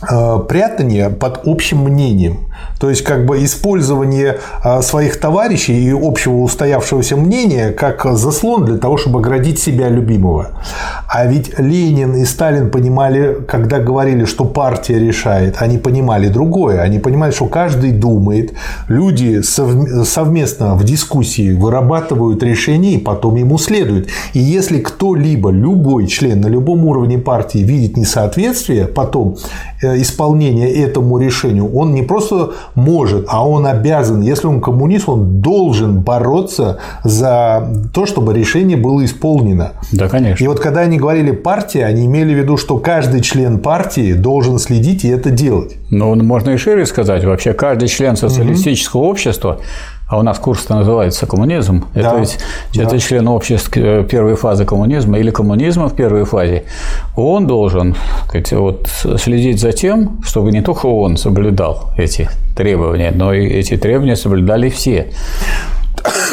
э, 0.09 0.39
прятание 0.47 1.09
под 1.09 1.41
общим 1.45 1.83
мнением. 1.83 2.48
То 2.79 2.89
есть, 2.89 3.03
как 3.03 3.25
бы 3.25 3.43
использование 3.43 4.39
э, 4.63 4.81
своих 4.81 5.19
товарищей 5.19 5.89
и 5.89 5.91
общего 5.91 6.37
устоявшегося 6.37 7.17
мнения 7.17 7.71
как 7.71 8.05
заслон 8.15 8.65
для 8.65 8.77
того, 8.77 8.97
чтобы 8.97 9.19
оградить 9.19 9.59
себя 9.59 9.89
любимого. 9.89 10.51
А 11.07 11.25
ведь 11.25 11.59
Ленин 11.59 12.15
и 12.15 12.25
Сталин 12.25 12.71
понимали, 12.71 13.37
когда 13.47 13.79
говорили, 13.79 14.25
что 14.25 14.45
партия 14.45 14.99
решает, 14.99 15.55
они 15.59 15.77
понимали 15.77 16.27
другое. 16.29 16.81
Они 16.81 16.99
понимали, 16.99 17.31
что 17.31 17.45
каждый 17.45 17.91
думает, 17.91 18.53
люди 18.87 19.39
совм- 19.39 20.05
совместно 20.05 20.75
в 20.75 20.83
дискуссии 20.83 21.53
вырабатывают 21.53 22.43
решение 22.43 22.93
и 22.93 22.97
потом 22.97 23.35
ему 23.35 23.57
следуют. 23.57 24.07
И 24.33 24.39
если 24.39 24.79
кто-либо, 24.79 25.49
любой 25.49 26.07
член 26.07 26.41
на 26.41 26.47
любом 26.47 26.85
уровне 26.85 27.17
партии 27.17 27.59
видит 27.59 27.97
несоответствие, 27.97 28.85
потом 28.85 29.37
э, 29.81 30.01
исполнения 30.01 30.71
этому 30.71 31.17
решению, 31.17 31.75
он 31.75 31.93
не 31.93 32.03
просто 32.03 32.48
может, 32.75 33.25
а 33.27 33.47
он 33.47 33.65
обязан, 33.65 34.21
если 34.21 34.47
он 34.47 34.61
коммунист, 34.61 35.09
он 35.09 35.41
должен 35.41 36.01
бороться 36.01 36.79
за 37.03 37.67
то, 37.93 38.05
чтобы 38.05 38.33
решение 38.33 38.77
было 38.77 39.03
исполнено. 39.05 39.73
Да, 39.91 40.07
конечно. 40.07 40.43
И 40.43 40.47
вот 40.47 40.59
когда 40.59 40.81
они 40.81 40.97
говорили 40.97 41.31
партия, 41.31 41.85
они 41.85 42.05
имели 42.05 42.33
в 42.33 42.37
виду, 42.37 42.57
что 42.57 42.77
каждый 42.77 43.21
член 43.21 43.59
партии 43.59 44.13
должен 44.13 44.59
следить 44.59 45.03
и 45.03 45.09
это 45.09 45.29
делать. 45.29 45.77
Ну, 45.89 46.15
можно 46.15 46.51
и 46.51 46.57
шире 46.57 46.85
сказать. 46.85 47.23
Вообще, 47.23 47.53
каждый 47.53 47.87
член 47.87 48.15
социалистического 48.15 49.01
общества, 49.01 49.59
а 50.09 50.17
у 50.17 50.23
нас 50.23 50.39
курс-то 50.39 50.75
называется 50.75 51.27
коммунизм, 51.27 51.85
Да, 51.93 52.01
это 52.01 52.19
ведь 52.19 52.39
да. 52.73 52.83
это 52.83 52.99
член 52.99 53.27
общества 53.27 53.79
э, 53.79 54.03
первой 54.03 54.35
фазы 54.35 54.65
коммунизма 54.65 55.19
или 55.19 55.29
коммунизма 55.29 55.87
в 55.87 55.95
первой 55.95 56.25
фазе, 56.25 56.63
он 57.15 57.45
должен 57.45 57.95
сказать, 58.27 58.51
вот, 58.53 58.87
следить 59.17 59.59
за 59.59 59.71
тем, 59.71 60.19
чтобы 60.25 60.51
не 60.51 60.61
только 60.61 60.87
он 60.87 61.15
соблюдал 61.15 61.91
эти 61.95 62.27
требования, 62.55 63.11
но 63.13 63.33
и 63.33 63.45
эти 63.45 63.77
требования 63.77 64.15
соблюдали 64.15 64.69
все. 64.69 65.11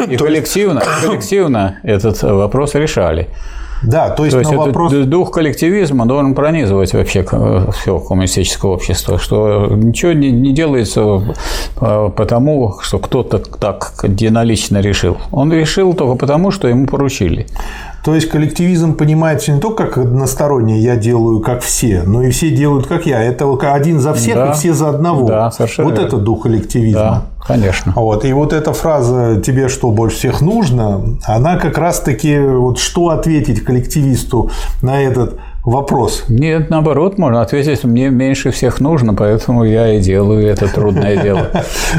И 0.09 0.16
коллективно, 0.16 0.83
коллективно 1.02 1.78
этот 1.83 2.23
вопрос 2.23 2.75
решали. 2.75 3.28
Да, 3.83 4.11
то 4.11 4.25
есть, 4.25 4.35
То 4.35 4.38
есть 4.40 4.50
на 4.50 4.59
вопрос... 4.59 4.92
дух 4.92 5.30
коллективизма 5.30 6.06
должен 6.06 6.35
пронизывать 6.35 6.92
вообще 6.95 7.25
все 7.73 7.99
коммунистическое 8.00 8.71
общество, 8.71 9.18
что 9.18 9.66
ничего 9.71 10.12
не, 10.12 10.30
не 10.30 10.52
делается 10.52 11.23
э, 11.80 12.11
потому, 12.16 12.76
что 12.80 12.99
кто-то 12.99 13.38
так 13.38 13.92
единолично 14.02 14.78
решил. 14.78 15.18
Он 15.30 15.52
решил 15.52 15.95
только 15.95 16.16
потому, 16.16 16.50
что 16.50 16.68
ему 16.68 16.87
поручили. 16.87 17.47
То 18.04 18.14
есть 18.14 18.28
коллективизм 18.28 18.95
понимается 18.95 19.50
не 19.50 19.61
только 19.61 19.85
как 19.87 19.99
одностороннее 19.99 20.80
«я 20.80 20.97
делаю 20.97 21.40
как 21.40 21.61
все», 21.61 22.02
но 22.06 22.23
и 22.23 22.30
все 22.30 22.50
делают 22.50 22.87
как 22.87 23.04
я. 23.04 23.21
Это 23.21 23.47
один 23.73 23.99
за 23.99 24.14
всех 24.14 24.37
Да. 24.37 24.50
и 24.50 24.52
все 24.52 24.73
за 24.75 24.90
одного. 24.90 25.26
Да, 25.26 25.50
совершенно 25.50 25.88
Вот 25.88 25.99
верно. 25.99 26.06
это 26.06 26.16
дух 26.18 26.45
коллективизма. 26.45 27.00
Да, 27.00 27.23
конечно. 27.46 27.92
Вот. 27.96 28.24
И 28.24 28.32
вот 28.32 28.52
эта 28.52 28.72
фраза 28.72 29.40
«тебе 29.40 29.68
что 29.68 29.90
больше 29.90 30.16
всех 30.16 30.40
нужно», 30.40 31.18
она 31.24 31.56
как 31.56 31.78
раз-таки 31.78 32.38
вот 32.38 32.78
что 32.78 33.10
ответить 33.10 33.64
коллективисту 33.64 34.50
на 34.82 35.00
этот 35.02 35.38
вопрос. 35.66 36.25
Нет, 36.28 36.70
наоборот, 36.70 37.18
можно 37.18 37.42
ответить, 37.42 37.85
мне 37.85 38.08
меньше 38.08 38.50
всех 38.52 38.80
нужно, 38.80 39.12
поэтому 39.14 39.64
я 39.64 39.94
и 39.94 40.00
делаю 40.00 40.46
это 40.46 40.68
трудное 40.68 41.16
дело. 41.23 41.50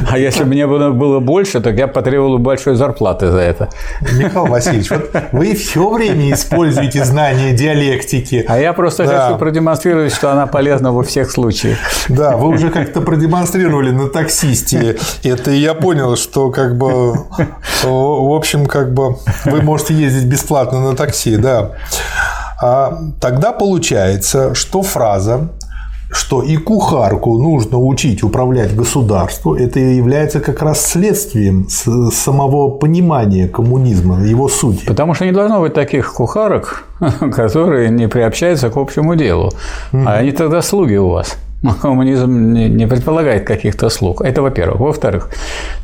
А 0.10 0.18
если 0.18 0.44
бы 0.44 0.50
мне 0.50 0.66
было 0.66 1.20
больше, 1.20 1.60
так 1.62 1.78
я 1.78 1.88
потребовал 1.88 2.38
бы 2.38 2.44
большой 2.44 2.76
зарплаты 2.76 3.30
за 3.30 3.40
это. 3.40 3.70
Михаил 4.18 4.46
Васильевич, 4.48 4.90
вот 4.90 5.12
вы 5.34 5.54
все 5.54 5.90
время 5.90 6.32
используете 6.34 7.04
знания 7.04 7.54
диалектики. 7.54 8.44
А 8.48 8.58
я 8.58 8.74
просто 8.74 9.06
Да. 9.06 9.28
хочу 9.28 9.38
продемонстрировать, 9.38 10.14
что 10.14 10.32
она 10.32 10.48
полезна 10.48 10.92
во 10.92 11.04
всех 11.04 11.30
случаях. 11.30 11.78
Да, 12.10 12.36
вы 12.38 12.50
уже 12.50 12.70
как-то 12.70 13.02
продемонстрировали 13.02 13.92
на 13.92 14.08
таксисте 14.08 14.98
это, 15.24 15.52
я 15.52 15.74
понял, 15.74 16.16
что 16.16 16.50
как 16.52 16.78
бы, 16.78 17.14
в 17.84 18.36
общем, 18.36 18.66
как 18.66 18.94
бы 18.94 19.18
вы 19.46 19.62
можете 19.62 19.94
ездить 19.94 20.26
бесплатно 20.26 20.80
на 20.80 20.96
такси, 20.96 21.36
да. 21.36 21.72
А 22.62 22.98
тогда 23.20 23.52
получается, 23.52 24.54
что 24.56 24.82
фраза 24.82 25.50
что 26.10 26.42
и 26.42 26.56
кухарку 26.58 27.38
нужно 27.38 27.78
учить 27.78 28.24
управлять 28.24 28.76
государством, 28.76 29.56
это 29.56 29.80
и 29.80 29.98
является 29.98 30.40
как 30.40 30.62
раз 30.62 30.86
следствием 30.86 31.68
самого 31.70 32.70
понимания 32.70 33.48
коммунизма, 33.48 34.24
его 34.24 34.48
сути. 34.48 34.86
Потому 34.86 35.14
что 35.14 35.26
не 35.26 35.32
должно 35.32 35.60
быть 35.60 35.74
таких 35.74 36.14
кухарок, 36.14 36.86
которые 37.36 37.90
не 37.90 38.08
приобщаются 38.08 38.70
к 38.70 38.78
общему 38.78 39.16
делу. 39.16 39.52
А 39.92 40.18
они 40.18 40.32
тогда 40.32 40.62
слуги 40.62 40.98
у 40.98 41.10
вас. 41.10 41.38
Коммунизм 41.82 42.54
не 42.54 42.70
не 42.70 42.88
предполагает 42.88 43.46
каких-то 43.46 43.90
слуг. 43.90 44.22
Это 44.22 44.42
во-первых. 44.42 44.80
Во-вторых, 44.80 45.30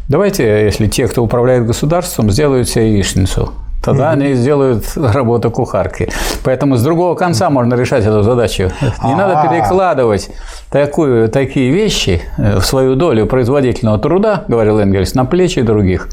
давайте, 0.08 0.44
если 0.44 0.88
те, 0.88 1.08
кто 1.08 1.24
управляет 1.24 1.66
государством, 1.66 2.30
сделают 2.30 2.70
себе 2.70 2.94
яичницу, 2.94 3.52
тогда 3.84 4.12
они 4.12 4.34
сделают 4.34 4.86
работу 4.96 5.52
кухарки. 5.52 6.10
Поэтому 6.44 6.78
с 6.78 6.84
другого 6.84 7.16
конца 7.16 7.50
можно 7.50 7.76
решать 7.76 8.06
эту 8.06 8.24
задачу. 8.24 8.72
Не 9.04 9.16
надо 9.16 9.42
А. 9.42 9.48
перекладывать 9.48 10.30
такую, 10.72 11.30
такие 11.30 11.72
вещи 11.72 12.22
э, 12.38 12.60
в 12.60 12.66
свою 12.66 12.96
долю 12.96 13.26
производительного 13.28 14.00
труда, 14.00 14.44
говорил 14.48 14.80
Энгельс, 14.80 15.14
на 15.16 15.26
плечи 15.26 15.62
других. 15.62 16.10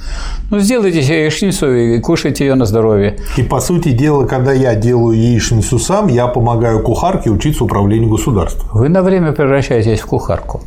Ну, 0.51 0.59
сделайте 0.61 1.03
себе 1.03 1.23
яичницу 1.25 1.73
и 1.75 2.01
кушайте 2.01 2.45
ее 2.47 2.55
на 2.55 2.65
здоровье. 2.67 3.17
И 3.37 3.43
по 3.43 3.61
сути 3.61 3.91
дела, 3.91 4.27
когда 4.27 4.53
я 4.53 4.75
делаю 4.75 5.17
яичницу 5.17 5.79
сам, 5.79 6.09
я 6.09 6.27
помогаю 6.27 6.83
кухарке 6.83 7.31
учиться 7.31 7.65
управлению 7.65 8.11
государством. 8.11 8.69
Вы 8.73 8.89
на 8.89 9.03
время 9.03 9.33
превращаетесь 9.33 10.01
в 10.01 10.07
кухарку. 10.07 10.61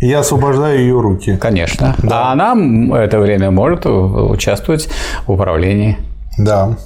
И 0.00 0.06
я 0.06 0.20
освобождаю 0.20 0.78
ее 0.80 1.00
руки. 1.00 1.36
Конечно. 1.36 1.94
А 2.10 2.32
она 2.32 2.54
это 2.96 3.18
время 3.18 3.50
может 3.50 3.84
участвовать 3.86 4.88
в 5.26 5.32
управлении. 5.32 5.98
Да. 6.38 6.76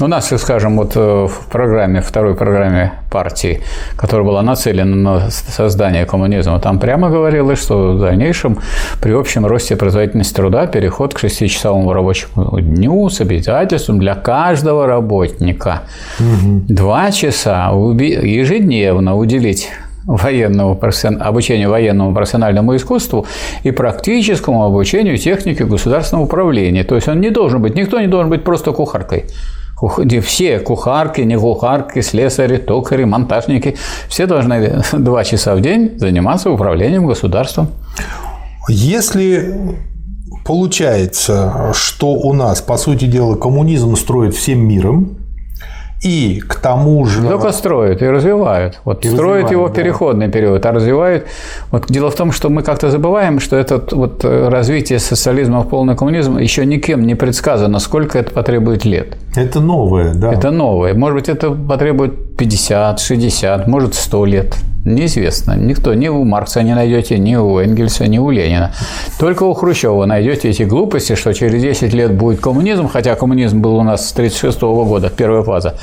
У 0.00 0.06
нас, 0.08 0.32
скажем, 0.36 0.78
вот 0.78 0.96
э, 0.96 1.26
в 1.28 1.46
программе, 1.48 2.00
второй 2.00 2.34
программе 2.34 2.92
партии, 3.10 3.60
которая 3.94 4.26
была 4.26 4.42
нацелена 4.42 4.96
на 4.96 5.30
создание 5.30 6.06
коммунизма, 6.06 6.58
там 6.60 6.80
прямо 6.80 7.10
говорилось, 7.10 7.62
что 7.62 7.92
в 7.92 8.00
дальнейшем 8.00 8.58
при 9.00 9.12
общем 9.12 9.46
росте 9.46 9.76
производительности 9.76 10.34
труда 10.34 10.66
переход 10.66 11.14
к 11.14 11.18
шестичасовому 11.18 11.92
рабочему 11.92 12.58
дню 12.60 13.08
с 13.10 13.20
обязательством 13.20 14.00
для 14.00 14.14
каждого 14.14 14.86
работника 14.86 15.82
два 16.18 17.12
часа 17.12 17.70
ежедневно 17.70 19.14
уделить 19.14 19.68
военному 20.06 20.74
профессион- 20.74 21.20
обучению 21.20 21.70
военному 21.70 22.14
профессиональному 22.14 22.74
искусству 22.76 23.26
и 23.62 23.70
практическому 23.70 24.64
обучению 24.64 25.18
технике 25.18 25.64
государственного 25.64 26.26
управления. 26.26 26.84
То 26.84 26.94
есть 26.94 27.08
он 27.08 27.20
не 27.20 27.30
должен 27.30 27.62
быть, 27.62 27.74
никто 27.74 28.00
не 28.00 28.08
должен 28.08 28.30
быть 28.30 28.44
просто 28.44 28.72
кухаркой. 28.72 29.24
Все 30.22 30.60
кухарки, 30.60 31.22
не 31.22 31.36
кухарки, 31.36 32.02
слесари, 32.02 32.58
токари, 32.58 33.04
монтажники, 33.04 33.76
все 34.08 34.26
должны 34.26 34.82
два 34.92 35.24
часа 35.24 35.54
в 35.54 35.60
день 35.60 35.98
заниматься 35.98 36.50
управлением 36.50 37.06
государством. 37.06 37.68
Если 38.68 39.54
получается, 40.44 41.72
что 41.74 42.12
у 42.12 42.32
нас, 42.32 42.60
по 42.60 42.76
сути 42.76 43.06
дела, 43.06 43.34
коммунизм 43.34 43.96
строит 43.96 44.34
всем 44.34 44.60
миром, 44.60 45.21
и 46.02 46.40
к 46.40 46.56
тому 46.56 47.06
же... 47.06 47.22
Только 47.22 47.52
строят 47.52 48.02
и 48.02 48.06
развивают. 48.06 48.80
Вот 48.84 49.04
и 49.04 49.08
строят 49.08 49.52
его 49.52 49.68
да. 49.68 49.74
переходный 49.74 50.28
период, 50.28 50.66
а 50.66 50.72
развивают... 50.72 51.26
Вот 51.70 51.86
дело 51.88 52.10
в 52.10 52.14
том, 52.14 52.32
что 52.32 52.50
мы 52.50 52.62
как-то 52.62 52.90
забываем, 52.90 53.40
что 53.40 53.56
это 53.56 53.80
вот 53.92 54.24
развитие 54.24 54.98
социализма 54.98 55.60
в 55.60 55.68
полный 55.68 55.96
коммунизм 55.96 56.38
еще 56.38 56.66
никем 56.66 57.06
не 57.06 57.14
предсказано, 57.14 57.78
сколько 57.78 58.18
это 58.18 58.32
потребует 58.32 58.84
лет. 58.84 59.16
Это 59.36 59.60
новое, 59.60 60.14
да. 60.14 60.32
Это 60.32 60.50
новое. 60.50 60.94
Может 60.94 61.14
быть, 61.14 61.28
это 61.28 61.50
потребует 61.50 62.36
50, 62.36 62.98
60, 62.98 63.68
может, 63.68 63.94
100 63.94 64.24
лет. 64.26 64.56
Неизвестно. 64.84 65.56
Никто, 65.56 65.94
ни 65.94 66.08
у 66.08 66.24
Маркса 66.24 66.62
не 66.62 66.74
найдете, 66.74 67.16
ни 67.18 67.36
у 67.36 67.58
Энгельса, 67.58 68.08
ни 68.08 68.18
у 68.18 68.30
Ленина. 68.30 68.72
Только 69.18 69.44
у 69.44 69.54
Хрущева 69.54 70.06
найдете 70.06 70.50
эти 70.50 70.64
глупости, 70.64 71.14
что 71.14 71.32
через 71.32 71.62
10 71.62 71.94
лет 71.94 72.14
будет 72.14 72.40
коммунизм, 72.40 72.88
хотя 72.88 73.14
коммунизм 73.14 73.60
был 73.60 73.76
у 73.76 73.82
нас 73.84 74.08
с 74.08 74.12
1936 74.12 74.62
года, 74.62 75.08
первая 75.08 75.42
фаза. 75.42 75.76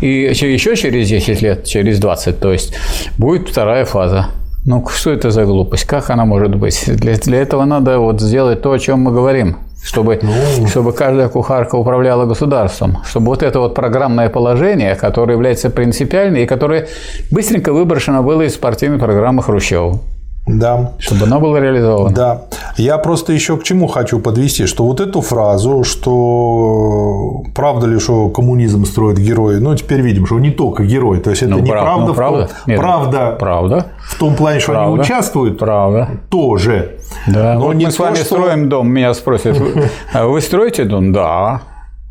И 0.00 0.06
еще 0.06 0.76
через 0.76 1.08
10 1.08 1.42
лет, 1.42 1.64
через 1.64 1.98
20, 1.98 2.38
то 2.38 2.52
есть, 2.52 2.74
будет 3.18 3.48
вторая 3.48 3.84
фаза. 3.84 4.26
Ну, 4.64 4.84
что 4.88 5.10
это 5.10 5.30
за 5.30 5.44
глупость? 5.44 5.84
Как 5.84 6.10
она 6.10 6.24
может 6.24 6.54
быть? 6.54 6.84
Для, 6.86 7.16
для 7.16 7.38
этого 7.38 7.64
надо 7.64 7.98
вот 7.98 8.20
сделать 8.20 8.62
то, 8.62 8.72
о 8.72 8.78
чем 8.78 9.00
мы 9.00 9.12
говорим 9.12 9.56
чтобы, 9.86 10.18
ну... 10.20 10.66
чтобы 10.66 10.92
каждая 10.92 11.28
кухарка 11.28 11.76
управляла 11.76 12.26
государством, 12.26 12.98
чтобы 13.04 13.26
вот 13.26 13.42
это 13.42 13.60
вот 13.60 13.74
программное 13.74 14.28
положение, 14.28 14.96
которое 14.96 15.34
является 15.34 15.70
принципиальным 15.70 16.42
и 16.42 16.46
которое 16.46 16.88
быстренько 17.30 17.72
выброшено 17.72 18.22
было 18.22 18.42
из 18.42 18.56
партийной 18.56 18.98
программы 18.98 19.42
Хрущева. 19.42 20.00
Да. 20.46 20.92
Чтобы 20.98 21.26
оно 21.26 21.40
было 21.40 21.56
реализовано. 21.56 22.14
Да. 22.14 22.42
Я 22.76 22.98
просто 22.98 23.32
еще 23.32 23.56
к 23.56 23.64
чему 23.64 23.88
хочу 23.88 24.20
подвести, 24.20 24.66
что 24.66 24.84
вот 24.84 25.00
эту 25.00 25.20
фразу, 25.20 25.82
что 25.82 27.42
правда 27.54 27.86
ли, 27.86 27.98
что 27.98 28.28
коммунизм 28.28 28.84
строит 28.84 29.18
герои, 29.18 29.56
ну, 29.56 29.74
теперь 29.74 30.00
видим, 30.00 30.26
что 30.26 30.38
не 30.38 30.50
только 30.50 30.84
герои. 30.84 31.18
То 31.18 31.30
есть 31.30 31.42
это 31.42 31.52
ну, 31.52 31.58
не 31.58 31.70
прав... 31.70 31.84
правда, 31.84 32.06
ну, 32.06 32.14
правда. 32.14 32.46
В 32.46 32.66
том... 32.66 32.76
правда, 32.76 33.36
правда 33.38 33.86
в 34.06 34.18
том 34.18 34.36
плане, 34.36 34.60
что 34.60 34.72
правда. 34.72 34.92
они 34.92 35.00
участвуют, 35.00 35.58
правда. 35.58 36.08
тоже. 36.30 36.98
Да. 37.26 37.54
Но 37.54 37.66
вот 37.66 37.74
не 37.74 37.86
мы 37.86 37.90
то, 37.90 37.96
с 37.96 37.98
вами 37.98 38.14
что... 38.14 38.24
строим 38.24 38.68
дом, 38.68 38.88
меня 38.88 39.12
спросят, 39.14 39.60
«А 40.12 40.26
вы 40.26 40.40
строите 40.40 40.84
дом? 40.84 41.12
Да. 41.12 41.62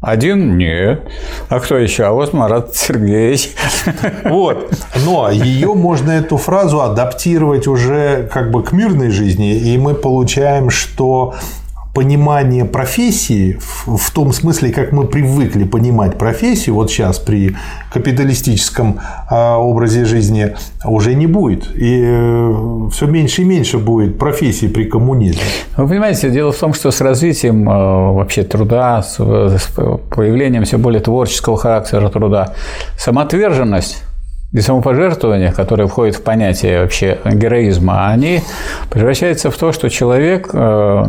Один 0.02 0.58
нет. 0.58 1.08
А 1.50 1.60
кто 1.60 1.78
еще? 1.78 2.04
А 2.04 2.12
вот 2.12 2.34
Марат 2.34 2.76
Сергеевич. 2.76 3.52
Вот. 4.26 4.72
Но 5.06 5.30
ее 5.32 5.74
можно 5.74 6.12
эту 6.12 6.38
фразу 6.38 6.82
адаптировать 6.82 7.68
уже 7.68 8.30
как 8.32 8.52
бы 8.52 8.64
к 8.64 8.72
мирной 8.72 9.10
жизни, 9.10 9.56
и 9.56 9.78
мы 9.78 9.94
получаем, 9.94 10.70
что 10.70 11.36
понимание 11.96 12.66
профессии 12.66 13.58
в 13.86 14.12
том 14.12 14.34
смысле, 14.34 14.72
как 14.72 14.92
мы 14.92 15.08
привыкли 15.08 15.64
понимать 15.64 16.18
профессию, 16.18 16.76
вот 16.76 16.92
сейчас 16.92 17.20
при 17.20 17.56
капиталистическом 17.90 19.00
а, 19.30 19.58
образе 19.58 20.04
жизни 20.04 20.54
уже 20.84 21.16
не 21.16 21.26
будет. 21.26 21.74
И 21.74 22.04
э, 22.06 22.90
все 22.92 23.06
меньше 23.08 23.44
и 23.44 23.46
меньше 23.46 23.78
будет 23.78 24.20
профессий 24.20 24.68
при 24.68 24.84
коммунизме. 24.84 25.42
Вы 25.78 25.88
понимаете, 25.88 26.30
дело 26.30 26.52
в 26.52 26.58
том, 26.58 26.74
что 26.74 26.92
с 26.92 27.00
развитием 27.00 27.68
э, 27.70 27.74
вообще 28.14 28.44
труда, 28.44 29.02
с 29.02 29.16
появлением 29.16 30.66
все 30.66 30.78
более 30.78 31.00
творческого 31.00 31.56
характера 31.56 32.10
труда, 32.10 32.54
самоотверженность 32.98 34.04
и 34.56 34.62
самопожертвование, 34.62 35.52
которое 35.52 35.86
входит 35.86 36.16
в 36.16 36.22
понятие 36.22 36.80
вообще 36.82 37.18
героизма, 37.26 38.08
они 38.08 38.40
превращаются 38.90 39.52
в 39.52 39.58
то, 39.58 39.74
что 39.74 39.90
человек 39.90 40.50
э, 40.54 41.06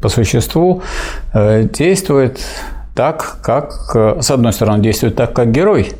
по 0.00 0.08
существу 0.08 0.82
э, 1.34 1.64
действует 1.64 2.38
так, 2.94 3.38
как, 3.42 3.90
э, 3.96 4.18
с 4.20 4.30
одной 4.30 4.52
стороны, 4.52 4.80
действует 4.84 5.16
так, 5.16 5.32
как 5.32 5.50
герой, 5.50 5.94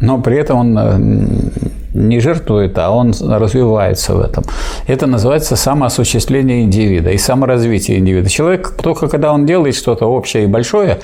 но 0.00 0.20
при 0.20 0.36
этом 0.36 0.58
он 0.58 1.50
не 1.94 2.20
жертвует, 2.20 2.78
а 2.78 2.90
он 2.90 3.14
развивается 3.18 4.14
в 4.14 4.20
этом. 4.20 4.44
Это 4.86 5.06
называется 5.06 5.56
самоосуществление 5.56 6.64
индивида 6.64 7.12
и 7.12 7.18
саморазвитие 7.18 7.98
индивида. 7.98 8.28
Человек, 8.28 8.74
только 8.82 9.08
когда 9.08 9.32
он 9.32 9.46
делает 9.46 9.74
что-то 9.74 10.04
общее 10.04 10.44
и 10.44 10.46
большое, 10.46 10.98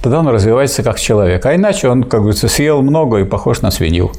тогда 0.00 0.20
он 0.20 0.28
развивается 0.28 0.84
как 0.84 1.00
человек. 1.00 1.44
А 1.44 1.56
иначе 1.56 1.88
он, 1.88 2.04
как 2.04 2.20
говорится, 2.20 2.46
съел 2.46 2.82
много 2.82 3.18
и 3.18 3.24
похож 3.24 3.62
на 3.62 3.72
свинью. 3.72 4.12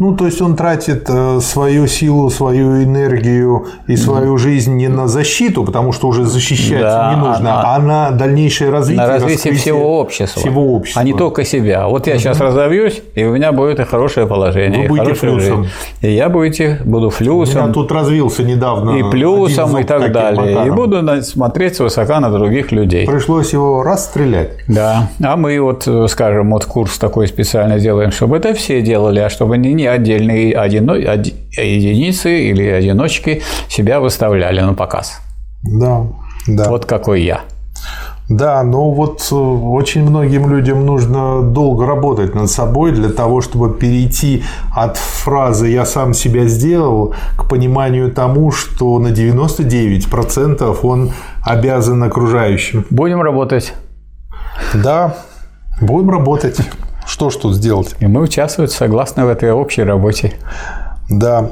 Ну, 0.00 0.16
то 0.16 0.24
есть 0.24 0.40
он 0.40 0.56
тратит 0.56 1.04
э, 1.10 1.40
свою 1.42 1.86
силу, 1.86 2.30
свою 2.30 2.82
энергию 2.82 3.66
и 3.86 3.96
свою 3.96 4.38
жизнь 4.38 4.74
не 4.74 4.88
на 4.88 5.08
защиту, 5.08 5.62
потому 5.62 5.92
что 5.92 6.08
уже 6.08 6.24
защищать 6.24 6.80
да, 6.80 7.12
не 7.14 7.20
нужно, 7.20 7.60
а, 7.60 7.76
а 7.76 7.78
на 7.78 8.10
дальнейшее 8.10 8.70
развитие. 8.70 9.06
На 9.06 9.12
развитие 9.12 9.52
всего 9.52 10.00
общества. 10.00 10.40
Всего 10.40 10.74
общества. 10.74 11.02
А 11.02 11.04
не 11.04 11.12
только 11.12 11.44
себя. 11.44 11.86
Вот 11.86 12.06
я 12.06 12.14
угу. 12.14 12.20
сейчас 12.20 12.40
разовьюсь, 12.40 13.02
и 13.14 13.24
у 13.24 13.34
меня 13.34 13.52
будет 13.52 13.78
и 13.78 13.84
хорошее 13.84 14.26
положение. 14.26 14.88
Вы 14.88 14.96
будете 14.96 15.12
флюсом. 15.12 15.64
Жизнь. 15.64 15.74
И 16.00 16.12
я 16.12 16.30
будете, 16.30 16.80
буду 16.84 17.10
флюсом. 17.10 17.66
Я 17.66 17.72
тут 17.72 17.92
развился 17.92 18.42
недавно. 18.42 18.96
И 18.96 19.02
плюсом, 19.10 19.76
и 19.76 19.84
так 19.84 20.12
далее. 20.12 20.56
Макаром. 20.56 20.66
И 20.66 20.70
буду 20.70 21.22
смотреть 21.22 21.76
свысока 21.76 22.20
на 22.20 22.30
других 22.30 22.72
людей. 22.72 23.06
Пришлось 23.06 23.52
его 23.52 23.82
расстрелять. 23.82 24.52
Да. 24.66 25.10
А 25.22 25.36
мы 25.36 25.60
вот, 25.60 25.86
скажем, 26.08 26.50
вот 26.50 26.64
курс 26.64 26.96
такой 26.96 27.28
специально 27.28 27.78
делаем, 27.78 28.12
чтобы 28.12 28.38
это 28.38 28.54
все 28.54 28.80
делали, 28.80 29.20
а 29.20 29.28
чтобы 29.28 29.49
не, 29.56 29.74
не 29.74 29.86
отдельные 29.86 30.54
одино... 30.54 30.94
единицы 30.94 32.50
или 32.50 32.64
одиночки 32.64 33.42
себя 33.68 34.00
выставляли 34.00 34.60
на 34.60 34.74
показ. 34.74 35.20
Да, 35.62 36.06
да. 36.46 36.68
Вот 36.68 36.86
какой 36.86 37.22
я. 37.22 37.40
Да, 38.30 38.62
но 38.62 38.92
вот 38.92 39.26
э, 39.32 39.34
очень 39.34 40.08
многим 40.08 40.48
людям 40.48 40.86
нужно 40.86 41.42
долго 41.42 41.84
работать 41.84 42.32
над 42.32 42.48
собой 42.48 42.92
для 42.92 43.08
того, 43.08 43.40
чтобы 43.40 43.74
перейти 43.74 44.44
от 44.72 44.96
фразы 44.96 45.66
«я 45.66 45.84
сам 45.84 46.14
себя 46.14 46.46
сделал» 46.46 47.12
к 47.36 47.48
пониманию 47.48 48.12
тому, 48.12 48.52
что 48.52 49.00
на 49.00 49.08
99% 49.08 50.78
он 50.84 51.10
обязан 51.42 52.04
окружающим. 52.04 52.84
Будем 52.88 53.20
работать. 53.20 53.74
Да, 54.74 55.16
будем 55.80 56.10
работать. 56.10 56.60
Что 57.10 57.28
ж 57.28 57.34
тут 57.34 57.56
сделать? 57.56 57.96
И 57.98 58.06
мы 58.06 58.20
участвуем 58.20 58.70
согласно 58.70 59.26
в 59.26 59.28
этой 59.30 59.50
общей 59.50 59.82
работе. 59.82 60.34
Да. 61.08 61.50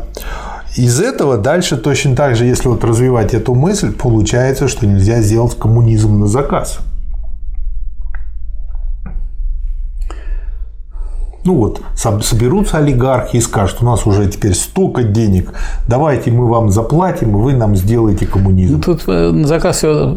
Из 0.77 1.01
этого 1.01 1.37
дальше 1.37 1.77
точно 1.77 2.15
так 2.15 2.37
же, 2.37 2.45
если 2.45 2.69
вот 2.69 2.85
развивать 2.85 3.35
эту 3.35 3.55
мысль, 3.57 3.93
получается, 3.93 4.69
что 4.69 4.87
нельзя 4.87 5.21
сделать 5.21 5.59
коммунизм 5.59 6.21
на 6.21 6.29
заказ. 6.29 6.79
Ну 11.49 11.55
вот, 11.55 11.81
соберутся 11.95 12.77
олигархи 12.77 13.37
и 13.37 13.41
скажут, 13.41 13.79
у 13.81 13.87
нас 13.87 14.07
уже 14.07 14.27
теперь 14.29 14.53
столько 14.53 15.03
денег, 15.03 15.55
давайте 15.89 16.31
мы 16.31 16.47
вам 16.47 16.69
заплатим, 16.71 17.31
и 17.31 17.41
вы 17.41 17.55
нам 17.55 17.75
сделаете 17.75 18.27
коммунизм. 18.27 18.75
Ну, 18.75 18.83
тут 18.83 19.05
э, 19.07 19.33
заказ 19.45 19.81
э, 19.83 20.15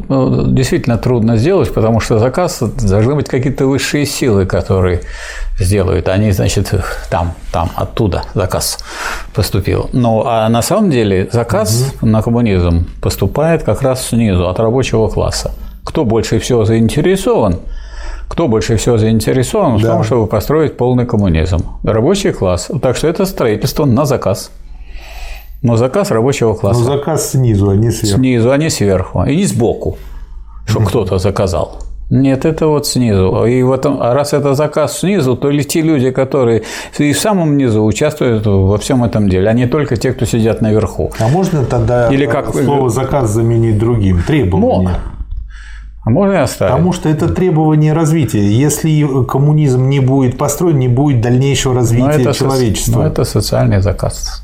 действительно 0.47 0.97
трудно 0.97 1.37
сделать, 1.37 1.73
потому 1.73 2.01
что 2.01 2.19
заказ 2.19 2.61
должны 2.61 3.15
быть 3.15 3.29
какие-то 3.29 3.65
высшие 3.65 4.05
силы, 4.05 4.45
которые 4.45 5.03
сделают. 5.57 6.09
Они, 6.09 6.33
значит, 6.33 6.73
там, 7.09 7.31
там, 7.53 7.69
оттуда 7.75 8.23
заказ 8.33 8.79
поступил. 9.33 9.89
Ну, 9.93 10.23
а 10.25 10.49
на 10.49 10.61
самом 10.61 10.91
деле 10.91 11.29
заказ 11.31 11.93
угу. 12.01 12.07
на 12.07 12.21
коммунизм 12.21 12.87
поступает 12.99 13.63
как 13.63 13.81
раз 13.81 14.09
снизу, 14.09 14.49
от 14.49 14.59
рабочего 14.59 15.07
класса. 15.07 15.51
Кто 15.85 16.03
больше 16.03 16.39
всего 16.39 16.65
заинтересован– 16.65 17.55
кто 18.31 18.47
больше 18.47 18.77
всего 18.77 18.97
заинтересован 18.97 19.75
в 19.75 19.81
да. 19.81 19.89
том, 19.89 20.03
чтобы 20.05 20.25
построить 20.25 20.77
полный 20.77 21.05
коммунизм? 21.05 21.65
Рабочий 21.83 22.31
класс. 22.31 22.71
Так 22.81 22.95
что 22.95 23.09
это 23.09 23.25
строительство 23.25 23.83
на 23.83 24.05
заказ. 24.05 24.51
Но 25.61 25.75
заказ 25.75 26.11
рабочего 26.11 26.53
класса. 26.53 26.79
Но 26.79 26.85
заказ 26.85 27.31
снизу, 27.31 27.69
а 27.69 27.75
не 27.75 27.91
сверху. 27.91 28.17
Снизу, 28.17 28.51
а 28.51 28.57
не 28.57 28.69
сверху. 28.69 29.23
И 29.25 29.35
не 29.35 29.43
сбоку, 29.43 29.97
что 30.65 30.79
кто-то 30.79 31.17
заказал. 31.17 31.79
Нет, 32.09 32.45
это 32.45 32.67
вот 32.67 32.87
снизу. 32.87 33.45
И 33.45 33.63
в 33.63 33.71
этом, 33.73 34.01
а 34.01 34.13
раз 34.13 34.31
это 34.31 34.53
заказ 34.53 34.99
снизу, 34.99 35.35
то 35.35 35.49
ли 35.49 35.65
те 35.65 35.81
люди, 35.81 36.11
которые 36.11 36.63
и 36.99 37.11
в 37.11 37.19
самом 37.19 37.57
низу 37.57 37.83
участвуют 37.83 38.45
во 38.45 38.77
всем 38.77 39.03
этом 39.03 39.27
деле, 39.27 39.49
а 39.49 39.53
не 39.53 39.67
только 39.67 39.97
те, 39.97 40.13
кто 40.13 40.23
сидят 40.23 40.61
наверху. 40.61 41.11
А 41.19 41.27
можно 41.27 41.65
тогда 41.65 42.07
Или 42.07 42.27
как... 42.27 42.55
слово 42.55 42.89
заказ 42.89 43.29
заменить 43.29 43.77
другим? 43.77 44.23
Требование. 44.25 44.95
А 46.03 46.09
можно 46.09 46.33
и 46.33 46.37
оставить? 46.37 46.73
Потому 46.73 46.93
что 46.93 47.09
это 47.09 47.29
требование 47.29 47.93
развития. 47.93 48.43
Если 48.43 49.23
коммунизм 49.25 49.87
не 49.87 49.99
будет 49.99 50.37
построен, 50.37 50.79
не 50.79 50.87
будет 50.87 51.21
дальнейшего 51.21 51.75
развития 51.75 52.23
но 52.23 52.33
человечества. 52.33 53.01
Но 53.01 53.07
это 53.07 53.23
социальный 53.23 53.81
заказ. 53.81 54.43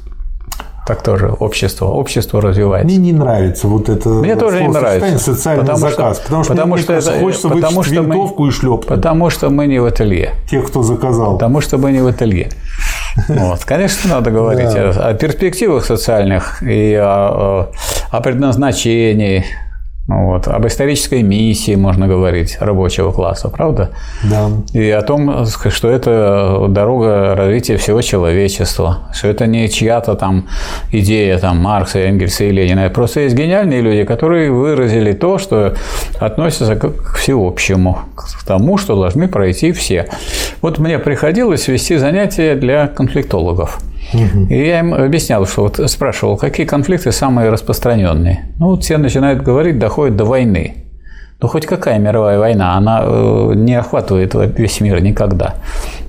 Так 0.88 1.02
тоже 1.02 1.28
общество, 1.28 1.88
общество 1.88 2.42
развивается. 2.42 2.88
Мне 2.88 2.98
не 2.98 3.12
нравится 3.12 3.68
вот 3.68 3.90
это 3.90 4.08
Мне 4.08 4.38
тоже 4.38 4.62
не 4.62 4.70
нравится. 4.70 5.20
социальный 5.20 5.64
потому 5.64 5.80
заказ. 5.80 6.18
Что, 6.18 6.24
потому 6.24 6.44
что, 6.44 6.54
потому 6.54 6.78
что 6.78 6.94
это, 6.94 7.20
хочется 7.20 7.50
потому 7.50 7.84
что 7.84 7.94
винтовку 7.96 8.44
мы, 8.44 8.48
и 8.48 8.52
шлепнуть. 8.52 8.88
Потому 8.88 9.30
что 9.30 9.50
мы 9.50 9.68
не 9.68 9.80
в 9.80 9.86
ателье. 9.86 10.36
Тех, 10.50 10.66
кто 10.66 10.84
заказал. 10.84 11.34
Потому 11.34 11.60
что 11.60 11.78
мы 11.78 11.92
не 11.92 12.02
в 12.02 12.08
ателье. 12.08 12.52
Вот. 13.28 13.66
Конечно, 13.66 14.12
надо 14.12 14.32
говорить 14.32 14.74
о, 14.76 15.10
о 15.10 15.14
перспективах 15.16 15.84
социальных 15.86 16.62
и 16.62 16.94
о, 16.94 17.72
о 18.12 18.22
предназначении 18.22 19.44
вот. 20.08 20.48
Об 20.48 20.66
исторической 20.66 21.22
миссии 21.22 21.76
можно 21.76 22.08
говорить 22.08 22.58
рабочего 22.62 23.12
класса, 23.12 23.50
правда? 23.50 23.90
Да. 24.24 24.50
И 24.72 24.90
о 24.90 25.02
том, 25.02 25.46
что 25.46 25.90
это 25.90 26.66
дорога 26.70 27.36
развития 27.36 27.76
всего 27.76 28.02
человечества, 28.02 29.10
что 29.14 29.28
это 29.28 29.48
не 29.48 29.70
чья-то 29.70 30.16
там 30.16 30.48
идея 30.94 31.38
там, 31.40 31.58
Маркса, 31.58 32.00
Энгельса 32.00 32.46
и 32.46 32.52
Ленина. 32.52 32.90
Просто 32.90 33.22
есть 33.22 33.36
гениальные 33.36 33.82
люди, 33.82 34.06
которые 34.06 34.50
выразили 34.50 35.12
то, 35.12 35.38
что 35.40 35.74
относится 36.20 36.78
к 36.78 37.16
всеобщему, 37.18 38.00
к 38.16 38.46
тому, 38.46 38.78
что 38.78 38.96
должны 38.96 39.28
пройти 39.28 39.74
все. 39.74 40.08
Вот 40.62 40.78
мне 40.80 41.00
приходилось 41.00 41.68
вести 41.68 41.98
занятия 41.98 42.56
для 42.56 42.88
конфликтологов. 42.88 43.80
И 44.14 44.56
я 44.56 44.80
им 44.80 44.94
объяснял, 44.94 45.46
что 45.46 45.64
вот 45.64 45.80
спрашивал, 45.90 46.38
какие 46.38 46.66
конфликты 46.66 47.12
самые 47.12 47.50
распространенные. 47.50 48.46
Ну, 48.60 48.68
вот 48.68 48.84
все 48.84 48.98
начинают 48.98 49.42
говорить, 49.42 49.80
доходит 49.80 50.16
до 50.16 50.26
войны. 50.26 50.86
Ну, 51.40 51.48
хоть 51.48 51.66
какая 51.66 52.00
мировая 52.00 52.40
война, 52.40 52.76
она 52.76 53.02
э, 53.04 53.52
не 53.56 53.76
охватывает 53.76 54.34
весь 54.58 54.82
мир 54.82 55.02
никогда. 55.02 55.56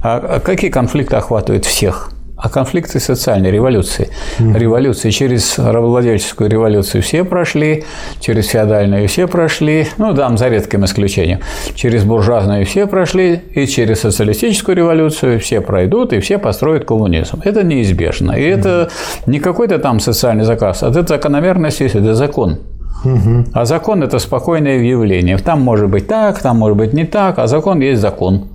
А 0.03 0.41
какие 0.41 0.71
конфликты 0.71 1.17
охватывают 1.17 1.67
всех? 1.67 2.13
А 2.38 2.48
конфликты 2.48 3.01
социальной 3.01 3.51
революции. 3.51 4.11
Mm-hmm. 4.38 4.59
Революции 4.59 5.11
через 5.11 5.59
рабовладельческую 5.59 6.48
революцию 6.48 7.03
все 7.03 7.24
прошли, 7.24 7.85
через 8.20 8.46
феодальную 8.46 9.09
все 9.09 9.27
прошли, 9.27 9.88
ну, 9.98 10.12
дам 10.12 10.38
за 10.38 10.48
редким 10.48 10.85
исключением, 10.85 11.40
через 11.74 12.05
буржуазную 12.05 12.64
все 12.64 12.87
прошли, 12.87 13.40
и 13.55 13.66
через 13.66 14.01
социалистическую 14.01 14.77
революцию 14.77 15.40
все 15.40 15.61
пройдут, 15.61 16.12
и 16.12 16.20
все 16.20 16.38
построят 16.38 16.85
коммунизм. 16.85 17.40
Это 17.44 17.64
неизбежно. 17.64 18.33
И 18.33 18.42
mm-hmm. 18.42 18.59
это 18.59 18.90
не 19.27 19.40
какой-то 19.40 19.79
там 19.79 19.98
социальный 19.98 20.44
заказ, 20.44 20.83
а 20.83 20.90
это 20.90 21.07
закономерность, 21.07 21.81
это 21.81 22.14
закон. 22.14 22.61
Угу. 23.05 23.45
А 23.53 23.65
закон– 23.65 24.03
это 24.05 24.19
спокойное 24.19 24.79
явление. 24.79 25.39
Там 25.39 25.61
может 25.61 25.89
быть 25.89 26.07
так, 26.07 26.41
там 26.41 26.59
может 26.59 26.77
быть 26.77 26.93
не 26.93 27.05
так, 27.05 27.39
а 27.39 27.47
закон 27.47 27.81
есть 27.81 28.01
закон. 28.01 28.49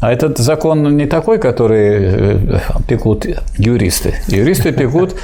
А 0.00 0.10
этот 0.12 0.38
закон 0.38 0.96
не 0.96 1.04
такой, 1.04 1.38
который 1.38 1.98
э, 2.00 2.58
пекут 2.88 3.26
юристы. 3.58 4.14
Юристы 4.28 4.72
пекут, 4.72 5.14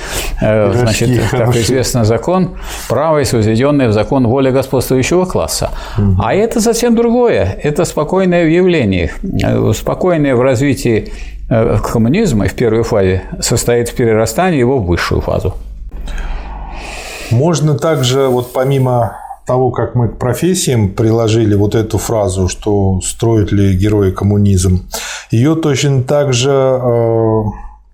э, 0.42 0.72
значит, 0.74 1.08
как 1.30 1.56
известно, 1.56 2.04
закон 2.04 2.56
правой, 2.88 3.24
возведенный 3.32 3.88
в 3.88 3.92
закон 3.92 4.26
воля 4.26 4.50
господствующего 4.50 5.24
класса. 5.24 5.70
Угу. 5.96 6.16
А 6.22 6.34
это 6.34 6.60
совсем 6.60 6.94
другое. 6.94 7.56
Это 7.62 7.86
спокойное 7.86 8.46
явление. 8.46 9.12
Э, 9.42 9.72
спокойное 9.74 10.36
в 10.36 10.42
развитии 10.42 11.12
коммунизма 11.48 12.48
в 12.48 12.54
первой 12.54 12.82
фазе 12.82 13.22
состоит 13.40 13.88
в 13.88 13.94
перерастании 13.94 14.58
его 14.58 14.78
в 14.78 14.86
высшую 14.86 15.20
фазу. 15.20 15.54
Можно 17.30 17.78
также, 17.78 18.28
вот 18.28 18.52
помимо 18.52 19.16
того, 19.46 19.70
как 19.70 19.94
мы 19.94 20.08
к 20.08 20.18
профессиям 20.18 20.90
приложили 20.90 21.54
вот 21.54 21.74
эту 21.74 21.98
фразу, 21.98 22.48
что 22.48 23.00
строят 23.02 23.52
ли 23.52 23.76
герои 23.76 24.10
коммунизм, 24.10 24.88
ее 25.30 25.54
точно 25.54 26.02
так 26.02 26.32
же 26.32 26.50
э, 26.50 27.42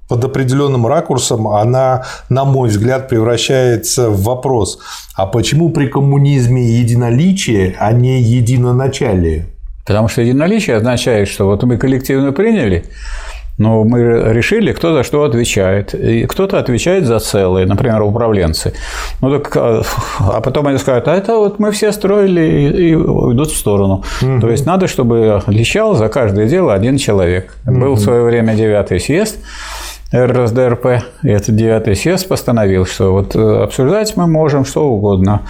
под 0.08 0.24
определенным 0.24 0.86
ракурсом 0.86 1.48
она, 1.48 2.04
на 2.28 2.44
мой 2.44 2.68
взгляд, 2.70 3.08
превращается 3.08 4.10
в 4.10 4.22
вопрос, 4.22 4.78
а 5.14 5.26
почему 5.26 5.70
при 5.70 5.86
коммунизме 5.86 6.64
единоличие, 6.64 7.76
а 7.78 7.92
не 7.92 8.20
единоначалие? 8.22 9.46
Потому 9.86 10.08
что 10.08 10.22
единоличие 10.22 10.76
означает, 10.76 11.28
что 11.28 11.46
вот 11.46 11.62
мы 11.64 11.76
коллективно 11.76 12.32
приняли, 12.32 12.84
но 13.58 13.84
мы 13.84 14.32
решили, 14.32 14.72
кто 14.72 14.94
за 14.94 15.02
что 15.02 15.24
отвечает. 15.24 15.94
И 15.94 16.26
кто-то 16.26 16.58
отвечает 16.58 17.06
за 17.06 17.18
целое, 17.18 17.66
например, 17.66 18.02
управленцы. 18.02 18.72
Ну 19.20 19.38
так, 19.38 19.56
а, 19.56 19.82
а 20.20 20.40
потом 20.40 20.66
они 20.66 20.78
скажут, 20.78 21.08
а 21.08 21.14
это 21.14 21.36
вот 21.36 21.58
мы 21.58 21.70
все 21.70 21.92
строили 21.92 22.40
и, 22.40 22.88
и 22.90 22.94
уйдут 22.94 23.50
в 23.50 23.56
сторону. 23.56 24.04
Угу. 24.22 24.40
То 24.40 24.50
есть 24.50 24.66
надо, 24.66 24.88
чтобы 24.88 25.34
отвечал 25.34 25.94
за 25.94 26.08
каждое 26.08 26.46
дело 26.46 26.72
один 26.72 26.96
человек. 26.96 27.54
Угу. 27.66 27.78
Был 27.78 27.94
в 27.94 28.00
свое 28.00 28.22
время 28.22 28.54
девятый 28.54 28.98
съезд. 29.00 29.38
РСДРП, 30.14 30.86
и 31.22 31.28
этот 31.28 31.56
девятый 31.56 31.96
съезд 31.96 32.28
постановил, 32.28 32.86
что 32.86 33.12
вот 33.12 33.34
э, 33.34 33.62
обсуждать 33.62 34.16
мы 34.16 34.26
можем 34.26 34.64
что 34.64 34.88
угодно, 34.88 35.42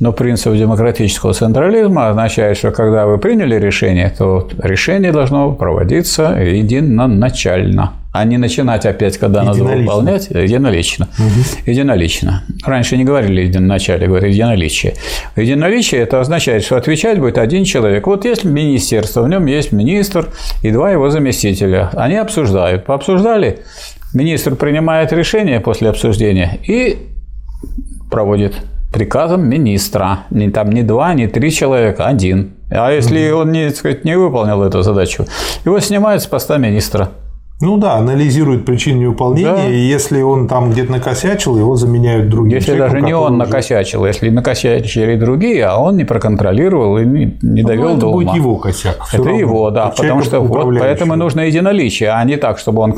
но 0.00 0.12
принцип 0.12 0.54
демократического 0.54 1.32
централизма 1.32 2.08
означает, 2.08 2.58
что 2.58 2.70
когда 2.70 3.06
вы 3.06 3.18
приняли 3.18 3.56
решение, 3.56 4.10
то 4.16 4.48
решение 4.62 5.12
должно 5.12 5.52
проводиться 5.52 6.36
единоначально 6.38 7.92
а 8.12 8.24
не 8.24 8.38
начинать 8.38 8.86
опять, 8.86 9.18
когда 9.18 9.42
надо 9.44 9.62
выполнять, 9.62 10.30
единолично. 10.30 11.08
Угу. 11.16 11.70
Единолично. 11.70 12.42
Раньше 12.64 12.96
не 12.96 13.04
говорили 13.04 13.42
единоначале, 13.42 14.08
говорили 14.08 14.32
единоличие. 14.32 14.94
Единоличие– 15.36 16.00
это 16.02 16.20
означает, 16.20 16.64
что 16.64 16.76
отвечать 16.76 17.20
будет 17.20 17.38
один 17.38 17.64
человек. 17.64 18.06
Вот 18.06 18.24
есть 18.24 18.44
министерство, 18.44 19.22
в 19.22 19.28
нем 19.28 19.46
есть 19.46 19.70
министр 19.70 20.28
и 20.62 20.72
два 20.72 20.90
его 20.90 21.10
заместителя. 21.10 21.90
Они 21.92 22.16
обсуждают. 22.16 22.84
Пообсуждали, 22.84 23.60
Министр 24.12 24.56
принимает 24.56 25.12
решение 25.12 25.60
после 25.60 25.88
обсуждения 25.88 26.58
и 26.66 26.98
проводит 28.10 28.54
приказом 28.92 29.48
министра. 29.48 30.20
Не, 30.30 30.50
там 30.50 30.70
не 30.70 30.82
два, 30.82 31.14
не 31.14 31.28
три 31.28 31.52
человека, 31.52 32.06
один. 32.06 32.54
А 32.70 32.90
если 32.90 33.30
он 33.30 33.52
не, 33.52 33.70
сказать, 33.70 34.04
не 34.04 34.18
выполнил 34.18 34.62
эту 34.62 34.82
задачу, 34.82 35.26
его 35.64 35.78
снимают 35.80 36.22
с 36.22 36.26
поста 36.26 36.58
министра. 36.58 37.10
Ну 37.60 37.76
да, 37.76 37.96
анализирует 37.96 38.64
причину 38.64 39.00
невыполнения, 39.00 39.54
да. 39.54 39.68
и 39.68 39.76
если 39.76 40.22
он 40.22 40.48
там 40.48 40.70
где-то 40.70 40.92
накосячил, 40.92 41.58
его 41.58 41.76
заменяют 41.76 42.30
другим 42.30 42.54
Если 42.54 42.68
человеком, 42.68 42.92
даже 42.94 43.06
не 43.06 43.12
он 43.12 43.34
уже... 43.34 43.38
накосячил, 43.38 44.06
если 44.06 44.30
накосячили 44.30 45.16
другие, 45.16 45.66
а 45.66 45.76
он 45.76 45.98
не 45.98 46.04
проконтролировал 46.04 46.96
и 46.96 47.04
не, 47.04 47.38
не 47.42 47.62
ну, 47.62 47.68
довел 47.68 47.96
до 47.96 48.06
ума. 48.06 48.22
Это 48.22 48.30
будет 48.30 48.34
его 48.34 48.56
косяк. 48.56 48.96
Это 49.12 49.22
равно. 49.24 49.38
его, 49.38 49.70
да, 49.70 49.88
потому 49.88 50.22
что 50.22 50.40
вот 50.40 50.78
поэтому 50.78 51.16
нужно 51.16 51.42
единоличие, 51.42 52.10
а 52.10 52.24
не 52.24 52.38
так, 52.38 52.58
чтобы 52.58 52.80
он 52.80 52.94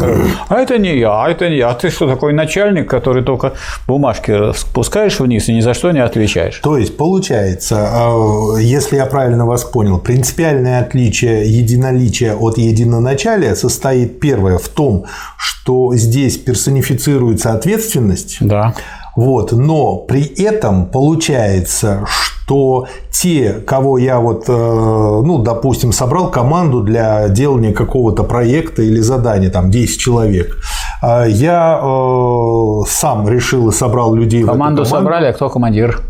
а 0.49 0.55
это 0.57 0.79
не 0.79 0.97
я, 0.97 1.25
а 1.25 1.29
это 1.29 1.49
не 1.49 1.57
я, 1.57 1.71
а 1.71 1.75
ты 1.75 1.91
что 1.91 2.07
такой 2.07 2.33
начальник, 2.33 2.89
который 2.89 3.25
только 3.25 3.55
бумажки 3.89 4.53
спускаешь 4.57 5.19
вниз 5.19 5.49
и 5.49 5.55
ни 5.55 5.61
за 5.61 5.75
что 5.75 5.91
не 5.91 6.01
отвечаешь. 6.01 6.61
То 6.63 6.79
есть 6.79 6.97
получается, 6.97 7.89
а, 7.93 8.57
если 8.59 8.97
я 8.97 9.07
правильно 9.07 9.45
вас 9.45 9.65
понял, 9.65 9.99
принципиальное 9.99 10.81
отличие 10.81 11.51
единоличия 11.51 12.37
от 12.37 12.59
единоначалия 12.59 13.57
состоит 13.57 14.21
первое 14.21 14.52
первое 14.53 14.59
в 14.59 14.69
том, 14.69 15.05
что 15.37 15.95
здесь 15.95 16.39
персонифицируется 16.39 17.53
ответственность. 17.53 18.39
Да. 18.41 18.75
Вот, 19.15 19.53
но 19.53 19.97
при 19.97 20.23
этом 20.43 20.87
получается, 20.87 22.05
что 22.07 22.87
те, 23.11 23.53
кого 23.67 23.99
я 23.99 24.19
вот, 24.21 24.45
э, 24.49 24.53
ну, 24.53 25.39
допустим, 25.39 25.93
собрал 25.93 26.31
команду 26.31 26.81
для 26.81 27.29
делания 27.29 27.75
какого-то 27.75 28.25
проекта 28.25 28.81
или 28.83 29.01
задания, 29.01 29.51
там 29.51 29.71
10 29.71 30.01
человек, 30.01 30.57
э, 31.03 31.27
я 31.29 31.79
э, 31.83 32.89
сам 32.89 33.29
решил 33.29 33.69
и 33.69 33.73
собрал 33.73 34.15
людей. 34.15 34.45
Команду, 34.45 34.83
команду 34.83 34.85
собрали, 34.87 35.27
а 35.27 35.33
кто 35.35 35.51
командир? 35.51 36.01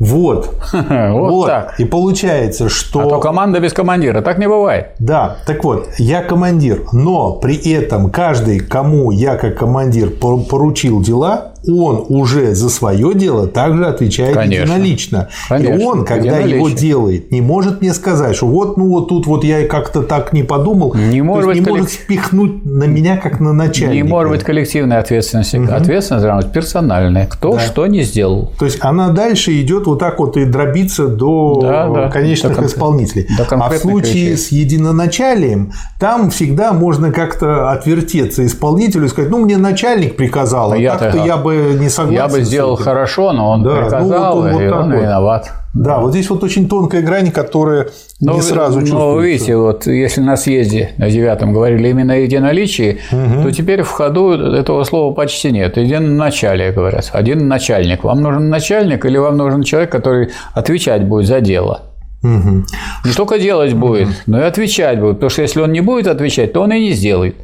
Вот. 0.00 0.56
вот, 0.72 1.30
вот 1.30 1.46
так. 1.46 1.78
И 1.78 1.84
получается, 1.84 2.68
что... 2.68 3.00
А 3.00 3.08
то 3.08 3.20
команда 3.20 3.60
без 3.60 3.72
командира. 3.72 4.22
Так 4.22 4.38
не 4.38 4.48
бывает. 4.48 4.88
Да. 4.98 5.36
Так 5.46 5.62
вот, 5.62 5.88
я 5.98 6.22
командир, 6.22 6.86
но 6.92 7.34
при 7.34 7.56
этом 7.70 8.10
каждый, 8.10 8.60
кому 8.60 9.10
я 9.10 9.36
как 9.36 9.58
командир 9.58 10.10
поручил 10.10 11.02
дела, 11.02 11.52
он 11.68 12.04
уже 12.08 12.54
за 12.54 12.68
свое 12.70 13.14
дело 13.14 13.46
также 13.46 13.86
отвечает 13.86 14.34
Конечно. 14.34 14.62
единолично. 14.62 15.28
Конечно. 15.48 15.74
И 15.74 15.84
он, 15.84 16.04
когда 16.04 16.38
его 16.38 16.68
делает, 16.70 17.30
не 17.30 17.40
может 17.40 17.80
мне 17.80 17.92
сказать, 17.92 18.36
что 18.36 18.46
вот, 18.46 18.76
ну 18.76 18.88
вот 18.88 19.08
тут 19.08 19.26
вот 19.26 19.44
я 19.44 19.66
как-то 19.66 20.02
так 20.02 20.32
не 20.32 20.42
подумал, 20.42 20.94
не 20.94 21.22
может, 21.22 21.46
быть, 21.46 21.58
не 21.58 21.64
коллек... 21.64 21.80
может 21.82 21.92
спихнуть 21.92 22.64
на 22.64 22.84
меня 22.84 23.16
как 23.16 23.40
на 23.40 23.52
начальника. 23.52 23.94
Не 23.94 24.02
может 24.02 24.32
быть 24.32 24.42
коллективной 24.42 24.98
ответственности. 24.98 25.56
Угу. 25.56 25.72
Ответственность 25.72 26.24
должна 26.24 26.42
быть 26.42 26.52
персональная. 26.52 27.26
Кто 27.26 27.54
да. 27.54 27.60
что 27.60 27.86
не 27.86 28.02
сделал. 28.02 28.52
То 28.58 28.64
есть 28.64 28.78
она 28.80 29.10
дальше 29.10 29.58
идет 29.60 29.86
вот 29.86 29.98
так 29.98 30.18
вот 30.18 30.36
и 30.36 30.44
дробится 30.44 31.08
до 31.08 31.60
да, 31.62 31.88
да. 31.88 32.08
конечных 32.08 32.56
до 32.56 32.66
исполнителей. 32.66 33.26
До 33.36 33.46
а 33.50 33.68
в 33.68 33.76
случае 33.78 34.30
вещей. 34.32 34.36
с 34.36 34.48
единоначалием 34.52 35.72
там 35.98 36.30
всегда 36.30 36.72
можно 36.72 37.12
как-то 37.12 37.70
отвертеться 37.70 38.44
исполнителю 38.46 39.06
и 39.06 39.08
сказать, 39.08 39.30
ну 39.30 39.38
мне 39.38 39.56
начальник 39.56 40.16
приказал, 40.16 40.72
а, 40.72 40.76
а 40.76 40.98
так-то 40.98 41.24
я 41.24 41.36
бы 41.36 41.49
не 41.52 41.88
согласен. 41.88 42.14
Я 42.14 42.28
бы 42.28 42.42
сделал 42.42 42.76
хорошо, 42.76 43.32
но 43.32 43.50
он 43.50 43.62
да. 43.62 43.76
приказал, 43.76 44.36
ну, 44.36 44.42
вот 44.42 44.46
он, 44.46 44.52
вот 44.52 44.62
и 44.62 44.68
он 44.68 44.92
вот. 44.92 45.00
виноват. 45.00 45.50
Да, 45.72 45.98
вот 45.98 46.10
здесь 46.10 46.28
вот 46.30 46.42
очень 46.42 46.68
тонкая 46.68 47.00
грань, 47.02 47.30
которая 47.30 47.88
но, 48.20 48.34
не 48.34 48.42
сразу 48.42 48.80
чувствуется. 48.80 49.06
Но 49.06 49.20
видите, 49.20 49.56
вот 49.56 49.86
если 49.86 50.20
на 50.20 50.36
съезде 50.36 50.90
на 50.98 51.08
девятом 51.08 51.52
говорили 51.52 51.88
именно 51.88 52.14
о 52.14 52.16
единоличии, 52.16 52.98
угу. 53.12 53.42
то 53.44 53.52
теперь 53.52 53.82
в 53.82 53.90
ходу 53.90 54.32
этого 54.32 54.82
слова 54.82 55.14
почти 55.14 55.52
нет. 55.52 55.76
Един 55.76 56.16
начале 56.16 56.72
говорят, 56.72 57.10
один 57.12 57.46
начальник. 57.46 58.02
Вам 58.02 58.20
нужен 58.20 58.48
начальник 58.48 59.04
или 59.04 59.16
вам 59.16 59.36
нужен 59.36 59.62
человек, 59.62 59.92
который 59.92 60.30
отвечать 60.54 61.04
будет 61.04 61.26
за 61.26 61.40
дело? 61.40 61.82
Угу. 62.22 62.64
Не 63.04 63.12
только 63.16 63.38
делать 63.38 63.72
будет, 63.74 64.08
угу. 64.08 64.14
но 64.26 64.40
и 64.40 64.42
отвечать 64.42 64.98
будет. 64.98 65.16
Потому 65.16 65.30
что 65.30 65.42
если 65.42 65.60
он 65.60 65.70
не 65.70 65.80
будет 65.82 66.08
отвечать, 66.08 66.52
то 66.52 66.62
он 66.62 66.72
и 66.72 66.80
не 66.80 66.92
сделает. 66.92 67.36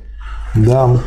Да. 0.57 0.99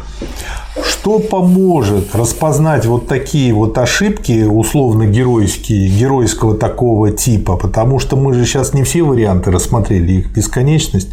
Что 0.84 1.20
поможет 1.20 2.16
распознать 2.16 2.86
вот 2.86 3.08
такие 3.08 3.54
вот 3.54 3.78
ошибки 3.78 4.44
условно-геройские, 4.44 5.90
геройского 5.90 6.56
такого 6.56 7.12
типа? 7.12 7.58
Потому 7.58 8.00
что 8.00 8.16
мы 8.16 8.34
же 8.34 8.46
сейчас 8.46 8.74
не 8.74 8.84
все 8.84 9.04
варианты 9.04 9.52
рассмотрели, 9.52 10.14
их 10.14 10.32
бесконечность. 10.32 11.10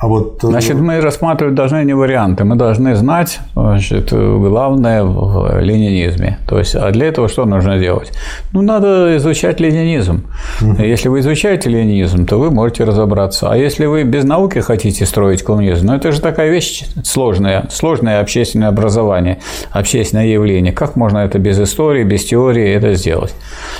А 0.00 0.06
вот... 0.06 0.42
Э, 0.42 0.46
значит, 0.46 0.76
мы 0.76 0.98
рассматривать 1.02 1.54
должны 1.54 1.84
не 1.84 1.92
варианты, 1.92 2.44
мы 2.44 2.56
должны 2.56 2.94
знать 2.94 3.38
значит, 3.54 4.10
главное 4.12 5.04
в 5.04 5.60
ленинизме. 5.60 6.38
То 6.48 6.58
есть, 6.58 6.74
а 6.74 6.90
для 6.90 7.08
этого 7.08 7.28
что 7.28 7.44
нужно 7.44 7.78
делать? 7.78 8.10
Ну, 8.52 8.62
надо 8.62 9.18
изучать 9.18 9.60
ленинизм. 9.60 10.24
Угу. 10.62 10.82
Если 10.82 11.10
вы 11.10 11.20
изучаете 11.20 11.68
ленинизм, 11.68 12.24
то 12.24 12.38
вы 12.38 12.50
можете 12.50 12.84
разобраться. 12.84 13.50
А 13.50 13.56
если 13.58 13.84
вы 13.84 14.04
без 14.04 14.24
науки 14.24 14.60
хотите 14.60 15.04
строить 15.04 15.42
коммунизм, 15.42 15.88
ну, 15.88 15.94
это 15.94 16.12
же 16.12 16.22
такая 16.22 16.48
вещь 16.48 16.86
сложная, 17.04 17.66
сложное 17.70 18.20
общественное 18.20 18.68
образование, 18.68 19.40
общественное 19.70 20.28
явление. 20.28 20.72
Как 20.72 20.96
можно 20.96 21.18
это 21.18 21.38
без 21.38 21.60
истории, 21.60 22.04
без 22.04 22.24
теории 22.24 22.72
это 22.72 22.94
сделать? 22.94 23.34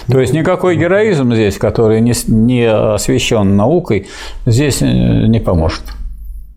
То 0.06 0.20
есть, 0.20 0.34
никакой 0.34 0.76
героизм 0.76 1.32
здесь, 1.32 1.56
который 1.56 2.02
не, 2.02 2.12
не 2.26 2.70
освещен 2.70 3.56
наукой, 3.56 4.06
здесь 4.44 4.82
не 4.82 5.40
поможет. 5.40 5.80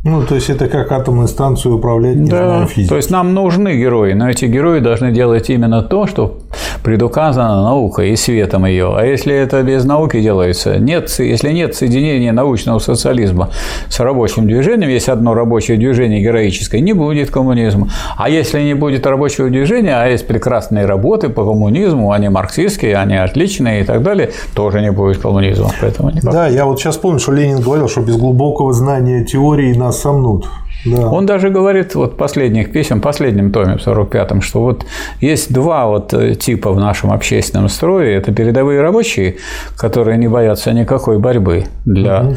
Ну, 0.04 0.26
то 0.26 0.36
есть 0.36 0.50
это 0.50 0.68
как 0.68 0.92
атомную 0.92 1.30
станцию 1.30 1.78
управлять, 1.78 2.18
не 2.18 2.30
да, 2.30 2.46
знаю, 2.46 2.68
физикой. 2.68 2.90
То 2.90 2.96
есть 2.98 3.10
нам 3.10 3.34
нужны 3.34 3.78
герои, 3.78 4.14
но 4.14 4.30
эти 4.30 4.46
герои 4.46 4.80
должны 4.82 5.12
делать 5.14 5.50
именно 5.50 5.82
то, 5.82 6.08
что 6.08 6.40
предуказано 6.84 7.64
наукой 7.64 8.12
и 8.12 8.16
светом 8.16 8.66
ее. 8.66 8.94
А 8.96 9.06
если 9.06 9.34
это 9.34 9.64
без 9.64 9.86
науки 9.86 10.22
делается, 10.22 10.78
нет, 10.78 11.10
если 11.18 11.52
нет 11.52 11.76
соединения 11.76 12.32
научного 12.32 12.80
социализма 12.80 13.50
с 13.90 14.00
рабочим 14.00 14.46
движением, 14.46 14.90
есть 14.90 15.10
одно 15.10 15.34
рабочее 15.34 15.78
движение 15.78 16.22
героическое, 16.22 16.82
не 16.82 16.94
будет 16.94 17.32
коммунизма. 17.32 17.88
А 18.18 18.30
если 18.30 18.62
не 18.62 18.74
будет 18.74 19.06
рабочего 19.06 19.50
движения, 19.50 19.96
а 19.96 20.08
есть 20.08 20.28
прекрасные 20.28 20.86
работы 20.86 21.30
по 21.30 21.46
коммунизму, 21.46 22.12
они 22.12 22.30
марксистские, 22.30 22.98
они 22.98 23.16
отличные 23.16 23.82
и 23.82 23.84
так 23.84 24.04
далее, 24.04 24.32
тоже 24.56 24.82
не 24.82 24.92
будет 24.92 25.18
коммунизма. 25.18 25.72
Поэтому 25.82 26.10
никак. 26.12 26.34
Да, 26.34 26.48
я 26.48 26.66
вот 26.66 26.80
сейчас 26.80 26.98
помню, 26.98 27.20
что 27.20 27.32
Ленин 27.32 27.62
говорил, 27.62 27.88
что 27.88 28.02
без 28.02 28.18
глубокого 28.18 28.74
знания 28.74 29.24
теории 29.24 29.74
нас 29.74 30.02
сомнут. 30.02 30.48
Да. 30.86 31.10
Он 31.10 31.26
даже 31.26 31.50
говорит 31.50 31.96
вот 31.96 32.18
последних 32.18 32.72
писем, 32.72 33.02
последнем 33.02 33.52
томе, 33.52 33.78
в 33.78 33.88
45-м, 33.88 34.42
что 34.42 34.62
вот 34.62 34.86
есть 35.22 35.54
два 35.54 35.88
вот 35.88 36.14
э, 36.14 36.36
типа 36.36 36.72
в 36.72 36.80
нашем 36.80 37.12
общественном 37.12 37.70
строе. 37.70 38.18
Это 38.18 38.34
передовые 38.34 38.82
рабочие, 38.82 39.38
которые 39.78 40.18
не 40.18 40.28
боятся 40.28 40.74
никакой 40.74 41.20
борьбы 41.20 41.66
для 41.86 42.36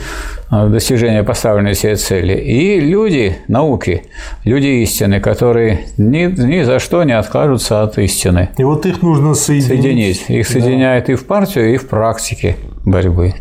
угу. 0.51 0.69
достижения 0.69 1.23
поставленной 1.25 1.75
себе 1.75 1.97
цели. 1.97 2.35
И 2.35 2.81
люди 2.81 3.37
науки, 3.49 4.05
люди 4.45 4.83
истины, 4.83 5.21
которые 5.21 5.81
ни, 5.97 6.27
ни 6.27 6.63
за 6.63 6.79
что 6.79 7.03
не 7.05 7.13
откажутся 7.13 7.83
от 7.83 7.99
истины. 7.99 8.51
И 8.59 8.65
вот 8.65 8.87
их 8.87 9.03
нужно 9.03 9.35
соединить. 9.35 10.21
соединить. 10.21 10.25
Их 10.29 10.47
да. 10.53 10.99
и 10.99 11.15
в 11.15 11.27
партию, 11.27 11.75
и 11.75 11.77
в 11.77 11.89
практике 11.89 12.57
борьбы. 12.85 13.35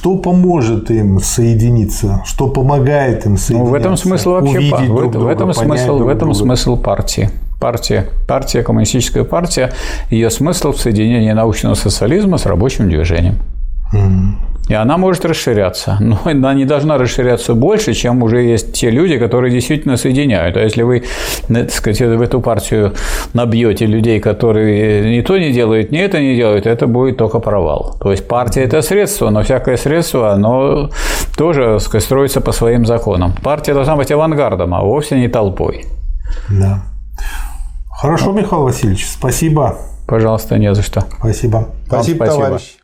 Что 0.00 0.16
поможет 0.16 0.90
им 0.90 1.20
соединиться? 1.20 2.22
Что 2.24 2.48
помогает 2.48 3.26
им 3.26 3.36
соединиться? 3.36 3.64
Ну, 3.66 3.70
в 3.70 3.74
этом 3.74 3.98
смысл 3.98 4.30
вообще 4.30 4.58
в, 4.58 4.86
друг 4.86 5.14
в 5.14 5.26
этом 5.26 5.52
смысл 5.52 5.98
друг 5.98 6.06
в 6.06 6.08
этом 6.08 6.30
друга. 6.30 6.34
смысл 6.38 6.78
партии. 6.78 7.28
Партия, 7.60 8.06
партия, 8.26 8.62
коммунистическая 8.62 9.24
партия, 9.24 9.74
ее 10.08 10.30
смысл 10.30 10.72
в 10.72 10.80
соединении 10.80 11.32
научного 11.32 11.74
социализма 11.74 12.38
с 12.38 12.46
рабочим 12.46 12.88
движением. 12.88 13.40
Mm. 13.92 14.49
И 14.70 14.74
она 14.74 14.96
может 14.98 15.24
расширяться. 15.24 15.96
Но 16.00 16.18
она 16.24 16.54
не 16.54 16.64
должна 16.64 16.96
расширяться 16.96 17.54
больше, 17.54 17.92
чем 17.92 18.22
уже 18.22 18.42
есть 18.42 18.72
те 18.72 18.90
люди, 18.90 19.18
которые 19.18 19.52
действительно 19.52 19.96
соединяют. 19.96 20.56
А 20.56 20.60
если 20.60 20.82
вы, 20.82 21.02
так 21.48 21.72
сказать, 21.72 22.00
в 22.00 22.22
эту 22.22 22.40
партию 22.40 22.94
набьете 23.34 23.86
людей, 23.86 24.20
которые 24.20 25.16
ни 25.16 25.22
то 25.22 25.38
не 25.38 25.52
делают, 25.52 25.90
ни 25.90 25.98
это 25.98 26.20
не 26.20 26.36
делают, 26.36 26.66
это 26.66 26.86
будет 26.86 27.16
только 27.16 27.40
провал. 27.40 27.96
То 28.00 28.12
есть 28.12 28.28
партия– 28.28 28.62
это 28.64 28.80
средство, 28.82 29.30
но 29.30 29.42
всякое 29.42 29.76
средство, 29.76 30.32
оно 30.32 30.90
тоже 31.36 31.64
так 31.64 31.80
сказать, 31.80 32.04
строится 32.04 32.40
по 32.40 32.52
своим 32.52 32.86
законам. 32.86 33.32
Партия 33.42 33.74
должна 33.74 33.96
быть 33.96 34.12
авангардом, 34.12 34.72
а 34.72 34.82
вовсе 34.82 35.18
не 35.18 35.28
толпой. 35.28 35.84
Да. 36.48 36.84
Хорошо, 37.90 38.32
Михаил 38.32 38.62
Васильевич, 38.62 39.06
спасибо. 39.06 39.78
Пожалуйста, 40.06 40.58
не 40.58 40.72
за 40.74 40.82
что. 40.82 41.00
Спасибо. 41.18 41.66
Спасибо, 41.86 42.16
спасибо. 42.16 42.26
товарищ. 42.26 42.79